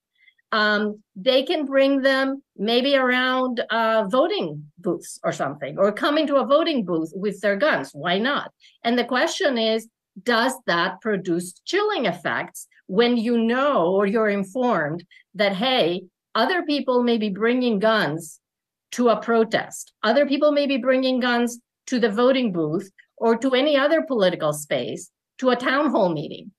um, 0.54 1.02
they 1.16 1.42
can 1.42 1.66
bring 1.66 2.02
them 2.02 2.44
maybe 2.56 2.96
around 2.96 3.60
uh, 3.72 4.06
voting 4.08 4.72
booths 4.78 5.20
or 5.24 5.32
something, 5.32 5.80
or 5.80 5.92
coming 5.92 6.28
to 6.28 6.36
a 6.36 6.46
voting 6.46 6.86
booth 6.86 7.12
with 7.16 7.42
their 7.42 7.56
guns. 7.56 7.90
Why 7.92 8.20
not? 8.20 8.52
And 8.84 8.98
the 8.98 9.04
question 9.04 9.58
is, 9.58 9.88
does 10.22 10.54
that 10.68 11.02
produce 11.02 11.54
chilling 11.66 12.06
effects 12.06 12.68
when 12.86 13.18
you 13.18 13.36
know 13.40 13.88
or 13.88 14.06
you're 14.06 14.30
informed 14.30 15.04
that, 15.34 15.56
hey, 15.56 16.04
other 16.36 16.62
people 16.62 17.02
may 17.02 17.18
be 17.18 17.30
bringing 17.30 17.80
guns 17.80 18.40
to 18.92 19.10
a 19.10 19.20
protest, 19.20 19.92
other 20.04 20.28
people 20.28 20.52
may 20.52 20.68
be 20.68 20.78
bringing 20.78 21.20
guns 21.20 21.60
to 21.88 22.00
the 22.00 22.10
voting 22.10 22.54
booth 22.54 22.92
or 23.18 23.36
to 23.38 23.56
any 23.56 23.76
other 23.76 24.04
political 24.04 24.54
space, 24.54 25.10
to 25.40 25.50
a 25.50 25.56
town 25.56 25.90
hall 25.90 26.14
meeting? 26.14 26.52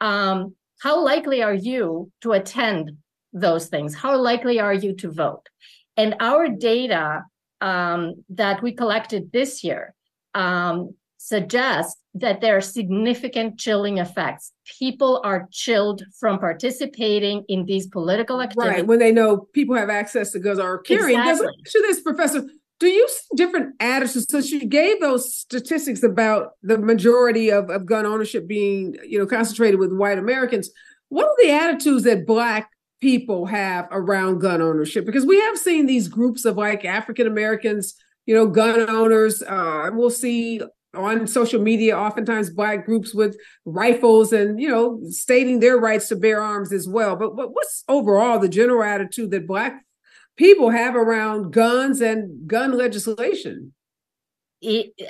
Um, 0.00 0.56
how 0.80 1.04
likely 1.04 1.40
are 1.40 1.54
you 1.54 2.10
to 2.22 2.32
attend 2.32 2.98
those 3.40 3.66
things? 3.66 3.94
How 3.94 4.16
likely 4.16 4.60
are 4.60 4.74
you 4.74 4.94
to 4.96 5.10
vote? 5.10 5.48
And 5.96 6.14
our 6.20 6.48
data 6.48 7.24
um, 7.60 8.14
that 8.30 8.62
we 8.62 8.72
collected 8.72 9.32
this 9.32 9.64
year 9.64 9.94
um, 10.34 10.94
suggests 11.16 12.00
that 12.14 12.40
there 12.40 12.56
are 12.56 12.60
significant 12.60 13.58
chilling 13.58 13.98
effects. 13.98 14.52
People 14.78 15.20
are 15.24 15.48
chilled 15.50 16.02
from 16.18 16.38
participating 16.38 17.44
in 17.48 17.64
these 17.66 17.86
political 17.86 18.40
activities. 18.40 18.72
Right, 18.72 18.86
when 18.86 18.98
they 18.98 19.12
know 19.12 19.48
people 19.52 19.76
have 19.76 19.90
access 19.90 20.32
to 20.32 20.38
guns 20.38 20.58
or 20.58 20.78
carrying. 20.78 21.18
Exactly. 21.18 21.48
To 21.66 21.80
this, 21.86 22.00
Professor, 22.00 22.44
do 22.80 22.86
you 22.86 23.08
see 23.08 23.36
different 23.36 23.74
attitudes? 23.80 24.26
So 24.30 24.40
she 24.40 24.66
gave 24.66 25.00
those 25.00 25.34
statistics 25.34 26.02
about 26.02 26.52
the 26.62 26.78
majority 26.78 27.50
of, 27.50 27.70
of 27.70 27.86
gun 27.86 28.06
ownership 28.06 28.46
being, 28.46 28.96
you 29.04 29.18
know, 29.18 29.26
concentrated 29.26 29.80
with 29.80 29.92
white 29.92 30.18
Americans. 30.18 30.70
What 31.08 31.26
are 31.26 31.36
the 31.42 31.50
attitudes 31.50 32.04
that 32.04 32.26
Black 32.26 32.70
people 33.00 33.46
have 33.46 33.88
around 33.90 34.40
gun 34.40 34.60
ownership 34.60 35.06
because 35.06 35.26
we 35.26 35.40
have 35.40 35.58
seen 35.58 35.86
these 35.86 36.08
groups 36.08 36.44
of 36.44 36.56
like 36.56 36.84
African 36.84 37.26
Americans, 37.26 37.94
you 38.26 38.34
know, 38.34 38.46
gun 38.46 38.88
owners. 38.88 39.42
Uh, 39.42 39.90
we'll 39.92 40.10
see 40.10 40.60
on 40.94 41.26
social 41.26 41.60
media 41.60 41.96
oftentimes 41.96 42.50
black 42.50 42.86
groups 42.86 43.14
with 43.14 43.36
rifles 43.66 44.32
and 44.32 44.60
you 44.60 44.68
know 44.68 45.00
stating 45.10 45.60
their 45.60 45.76
rights 45.76 46.08
to 46.08 46.16
bear 46.16 46.42
arms 46.42 46.72
as 46.72 46.88
well. 46.88 47.16
But, 47.16 47.36
but 47.36 47.52
what's 47.52 47.84
overall 47.88 48.38
the 48.38 48.48
general 48.48 48.82
attitude 48.82 49.30
that 49.32 49.46
black 49.46 49.84
people 50.36 50.70
have 50.70 50.96
around 50.96 51.52
guns 51.52 52.00
and 52.00 52.48
gun 52.48 52.72
legislation? 52.72 53.74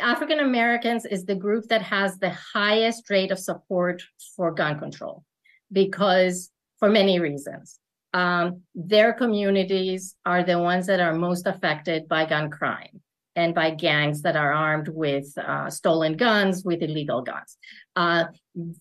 African 0.01 0.41
Americans 0.41 1.07
is 1.07 1.25
the 1.25 1.35
group 1.35 1.69
that 1.69 1.81
has 1.81 2.19
the 2.19 2.37
highest 2.53 3.09
rate 3.09 3.31
of 3.31 3.39
support 3.39 4.03
for 4.37 4.53
gun 4.53 4.79
control 4.79 5.25
because 5.73 6.51
for 6.79 6.89
many 6.89 7.21
reasons. 7.21 7.79
Um, 8.15 8.63
their 8.75 9.13
communities 9.13 10.15
are 10.25 10.43
the 10.43 10.59
ones 10.59 10.87
that 10.87 11.01
are 11.01 11.15
most 11.15 11.47
affected 11.47 12.09
by 12.09 12.25
gun 12.25 12.51
crime 12.51 13.01
and 13.37 13.55
by 13.55 13.71
gangs 13.71 14.23
that 14.23 14.35
are 14.35 14.53
armed 14.53 14.89
with 14.89 15.27
uh, 15.39 15.71
stolen 15.71 16.17
guns, 16.17 16.65
with 16.65 16.83
illegal 16.83 17.23
guns. 17.23 17.57
Uh, 17.95 18.25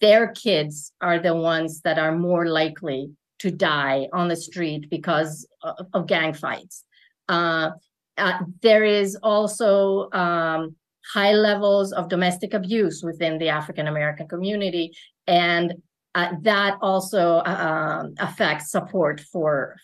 their 0.02 0.30
kids 0.30 0.92
are 1.02 1.20
the 1.20 1.36
ones 1.36 1.82
that 1.82 2.00
are 2.00 2.16
more 2.16 2.48
likely 2.48 3.12
to 3.40 3.52
die 3.52 4.08
on 4.14 4.28
the 4.28 4.36
street 4.36 4.90
because 4.90 5.48
of, 5.62 5.76
of 5.94 6.08
gang 6.08 6.34
fights. 6.34 6.84
Uh, 7.30 7.72
uh 8.18 8.40
there 8.64 8.84
is 8.84 9.16
also 9.22 10.10
um, 10.12 10.76
high 11.14 11.34
levels 11.34 11.94
of 11.94 12.10
domestic 12.10 12.54
abuse 12.54 13.04
within 13.04 13.38
the 13.38 13.50
African 13.50 13.88
American 13.88 14.28
community, 14.28 14.92
and 15.28 15.76
uh, 16.17 16.32
that 16.41 16.80
also 16.82 17.38
uh, 17.45 18.01
um, 18.01 18.15
affects 18.17 18.71
support 18.71 19.21
for 19.21 19.75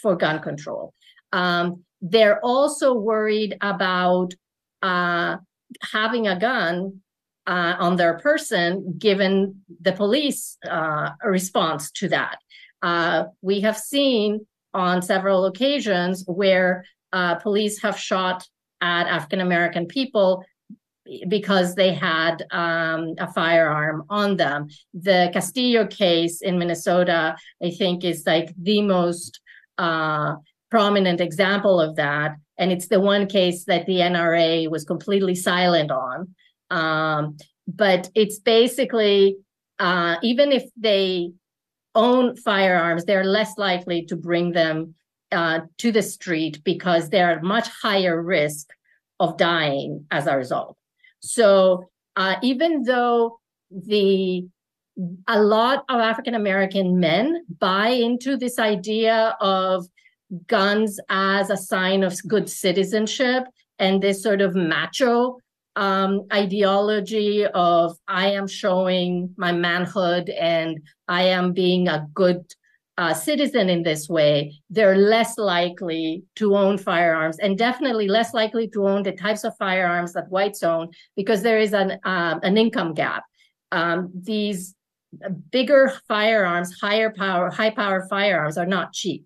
for 0.00 0.14
gun 0.14 0.38
control. 0.40 0.94
Um, 1.32 1.82
they're 2.00 2.38
also 2.44 2.94
worried 2.94 3.56
about 3.60 4.28
uh, 4.82 5.38
having 5.82 6.28
a 6.28 6.38
gun 6.38 7.00
uh, 7.48 7.74
on 7.80 7.96
their 7.96 8.18
person, 8.18 8.94
given 8.98 9.62
the 9.80 9.90
police 9.92 10.56
uh, 10.68 11.10
response 11.24 11.90
to 11.90 12.08
that. 12.08 12.38
Uh, 12.82 13.24
we 13.42 13.60
have 13.60 13.76
seen 13.76 14.46
on 14.72 15.02
several 15.02 15.44
occasions 15.46 16.22
where 16.26 16.84
police 17.42 17.82
have 17.82 17.98
shot 17.98 18.46
at 18.80 19.08
African 19.08 19.40
American 19.40 19.86
people 19.86 20.44
because 21.28 21.74
they 21.74 21.92
had 21.92 22.44
um, 22.50 23.14
a 23.18 23.32
firearm 23.32 24.04
on 24.08 24.36
them. 24.36 24.68
The 24.94 25.30
Castillo 25.32 25.86
case 25.86 26.40
in 26.40 26.58
Minnesota, 26.58 27.36
I 27.62 27.70
think, 27.70 28.04
is 28.04 28.24
like 28.26 28.54
the 28.60 28.82
most 28.82 29.40
uh, 29.78 30.36
prominent 30.70 31.20
example 31.20 31.80
of 31.80 31.96
that. 31.96 32.36
And 32.58 32.70
it's 32.70 32.88
the 32.88 33.00
one 33.00 33.26
case 33.26 33.64
that 33.64 33.86
the 33.86 33.96
NRA 33.96 34.70
was 34.70 34.84
completely 34.84 35.34
silent 35.34 35.90
on. 35.90 36.34
Um, 36.70 37.36
but 37.66 38.10
it's 38.14 38.38
basically, 38.38 39.36
uh, 39.78 40.16
even 40.22 40.52
if 40.52 40.64
they 40.76 41.32
own 41.94 42.36
firearms, 42.36 43.04
they're 43.04 43.24
less 43.24 43.58
likely 43.58 44.04
to 44.06 44.16
bring 44.16 44.52
them 44.52 44.94
uh, 45.32 45.60
to 45.78 45.92
the 45.92 46.02
street 46.02 46.62
because 46.64 47.08
they're 47.08 47.32
at 47.32 47.42
much 47.42 47.68
higher 47.68 48.20
risk 48.20 48.68
of 49.18 49.36
dying 49.36 50.06
as 50.10 50.26
a 50.26 50.36
result. 50.36 50.76
So 51.20 51.88
uh, 52.16 52.36
even 52.42 52.82
though 52.82 53.38
the 53.70 54.46
a 55.28 55.42
lot 55.42 55.84
of 55.88 56.00
African 56.00 56.34
American 56.34 56.98
men 57.00 57.44
buy 57.58 57.88
into 57.88 58.36
this 58.36 58.58
idea 58.58 59.36
of 59.40 59.86
guns 60.46 61.00
as 61.08 61.50
a 61.50 61.56
sign 61.56 62.02
of 62.02 62.16
good 62.28 62.50
citizenship 62.50 63.44
and 63.78 64.02
this 64.02 64.22
sort 64.22 64.40
of 64.40 64.54
macho 64.54 65.38
um, 65.76 66.26
ideology 66.32 67.46
of 67.46 67.96
I 68.06 68.32
am 68.32 68.46
showing 68.46 69.34
my 69.36 69.52
manhood 69.52 70.28
and 70.28 70.80
I 71.08 71.24
am 71.24 71.52
being 71.52 71.88
a 71.88 72.06
good 72.12 72.44
uh, 73.00 73.14
citizen 73.14 73.70
in 73.70 73.82
this 73.82 74.10
way, 74.10 74.52
they're 74.68 74.98
less 74.98 75.38
likely 75.38 76.22
to 76.36 76.54
own 76.54 76.76
firearms 76.76 77.38
and 77.38 77.56
definitely 77.56 78.06
less 78.06 78.34
likely 78.34 78.68
to 78.68 78.86
own 78.86 79.02
the 79.02 79.12
types 79.12 79.42
of 79.42 79.56
firearms 79.56 80.12
that 80.12 80.28
whites 80.28 80.62
own 80.62 80.90
because 81.16 81.40
there 81.42 81.58
is 81.58 81.72
an 81.72 81.92
uh, 82.04 82.38
an 82.42 82.58
income 82.58 82.92
gap. 82.92 83.24
Um, 83.72 84.10
these 84.14 84.74
bigger 85.50 85.94
firearms, 86.08 86.78
higher 86.78 87.10
power, 87.10 87.48
high 87.48 87.70
power 87.70 88.06
firearms 88.10 88.58
are 88.58 88.66
not 88.66 88.92
cheap, 88.92 89.24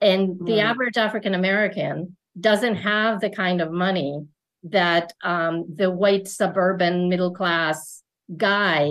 and 0.00 0.38
the 0.46 0.60
average 0.60 0.96
African 0.96 1.34
American 1.34 2.16
doesn't 2.38 2.76
have 2.76 3.20
the 3.20 3.30
kind 3.30 3.60
of 3.60 3.72
money 3.72 4.28
that 4.62 5.12
um, 5.24 5.64
the 5.74 5.90
white 5.90 6.28
suburban 6.28 7.08
middle 7.08 7.34
class 7.34 8.04
guy 8.36 8.90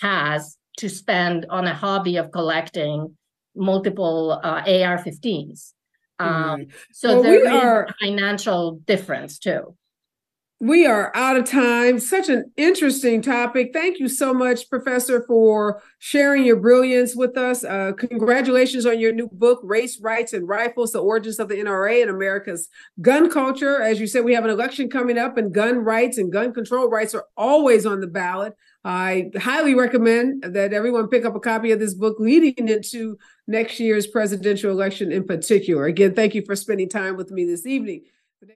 has 0.00 0.56
to 0.78 0.88
spend 0.88 1.44
on 1.50 1.66
a 1.66 1.74
hobby 1.74 2.16
of 2.16 2.30
collecting 2.32 3.14
multiple 3.56 4.40
uh, 4.42 4.62
AR-15s. 4.66 5.72
Um. 6.18 6.66
So 6.92 7.14
well, 7.14 7.22
there 7.22 7.46
is 7.46 7.52
are... 7.52 7.84
a 7.84 7.94
financial 8.00 8.80
difference 8.86 9.38
too. 9.38 9.76
we 10.58 10.86
are 10.86 11.12
out 11.14 11.36
of 11.36 11.44
time. 11.44 11.98
Such 11.98 12.30
an 12.30 12.50
interesting 12.56 13.20
topic. 13.20 13.70
Thank 13.74 13.98
you 13.98 14.08
so 14.08 14.32
much, 14.32 14.70
Professor, 14.70 15.22
for 15.26 15.82
sharing 15.98 16.46
your 16.46 16.56
brilliance 16.56 17.14
with 17.14 17.36
us. 17.36 17.62
Uh, 17.62 17.92
congratulations 17.92 18.86
on 18.86 18.98
your 18.98 19.12
new 19.12 19.28
book, 19.30 19.60
Race, 19.62 20.00
Rights, 20.00 20.32
and 20.32 20.48
Rifles 20.48 20.92
The 20.92 21.00
Origins 21.02 21.38
of 21.38 21.48
the 21.48 21.56
NRA 21.56 22.00
and 22.00 22.10
America's 22.10 22.70
Gun 23.02 23.30
Culture. 23.30 23.82
As 23.82 24.00
you 24.00 24.06
said, 24.06 24.24
we 24.24 24.32
have 24.32 24.44
an 24.44 24.50
election 24.50 24.88
coming 24.88 25.18
up, 25.18 25.36
and 25.36 25.52
gun 25.52 25.80
rights 25.80 26.16
and 26.16 26.32
gun 26.32 26.54
control 26.54 26.88
rights 26.88 27.14
are 27.14 27.26
always 27.36 27.84
on 27.84 28.00
the 28.00 28.06
ballot. 28.06 28.54
I 28.86 29.32
highly 29.36 29.74
recommend 29.74 30.44
that 30.44 30.72
everyone 30.72 31.08
pick 31.08 31.24
up 31.24 31.34
a 31.34 31.40
copy 31.40 31.72
of 31.72 31.80
this 31.80 31.92
book 31.92 32.20
leading 32.20 32.68
into 32.68 33.18
next 33.48 33.80
year's 33.80 34.06
presidential 34.06 34.70
election 34.70 35.10
in 35.10 35.24
particular. 35.24 35.86
Again, 35.86 36.14
thank 36.14 36.36
you 36.36 36.44
for 36.46 36.54
spending 36.54 36.88
time 36.88 37.16
with 37.16 37.32
me 37.32 37.44
this 37.44 37.66
evening. 37.66 38.04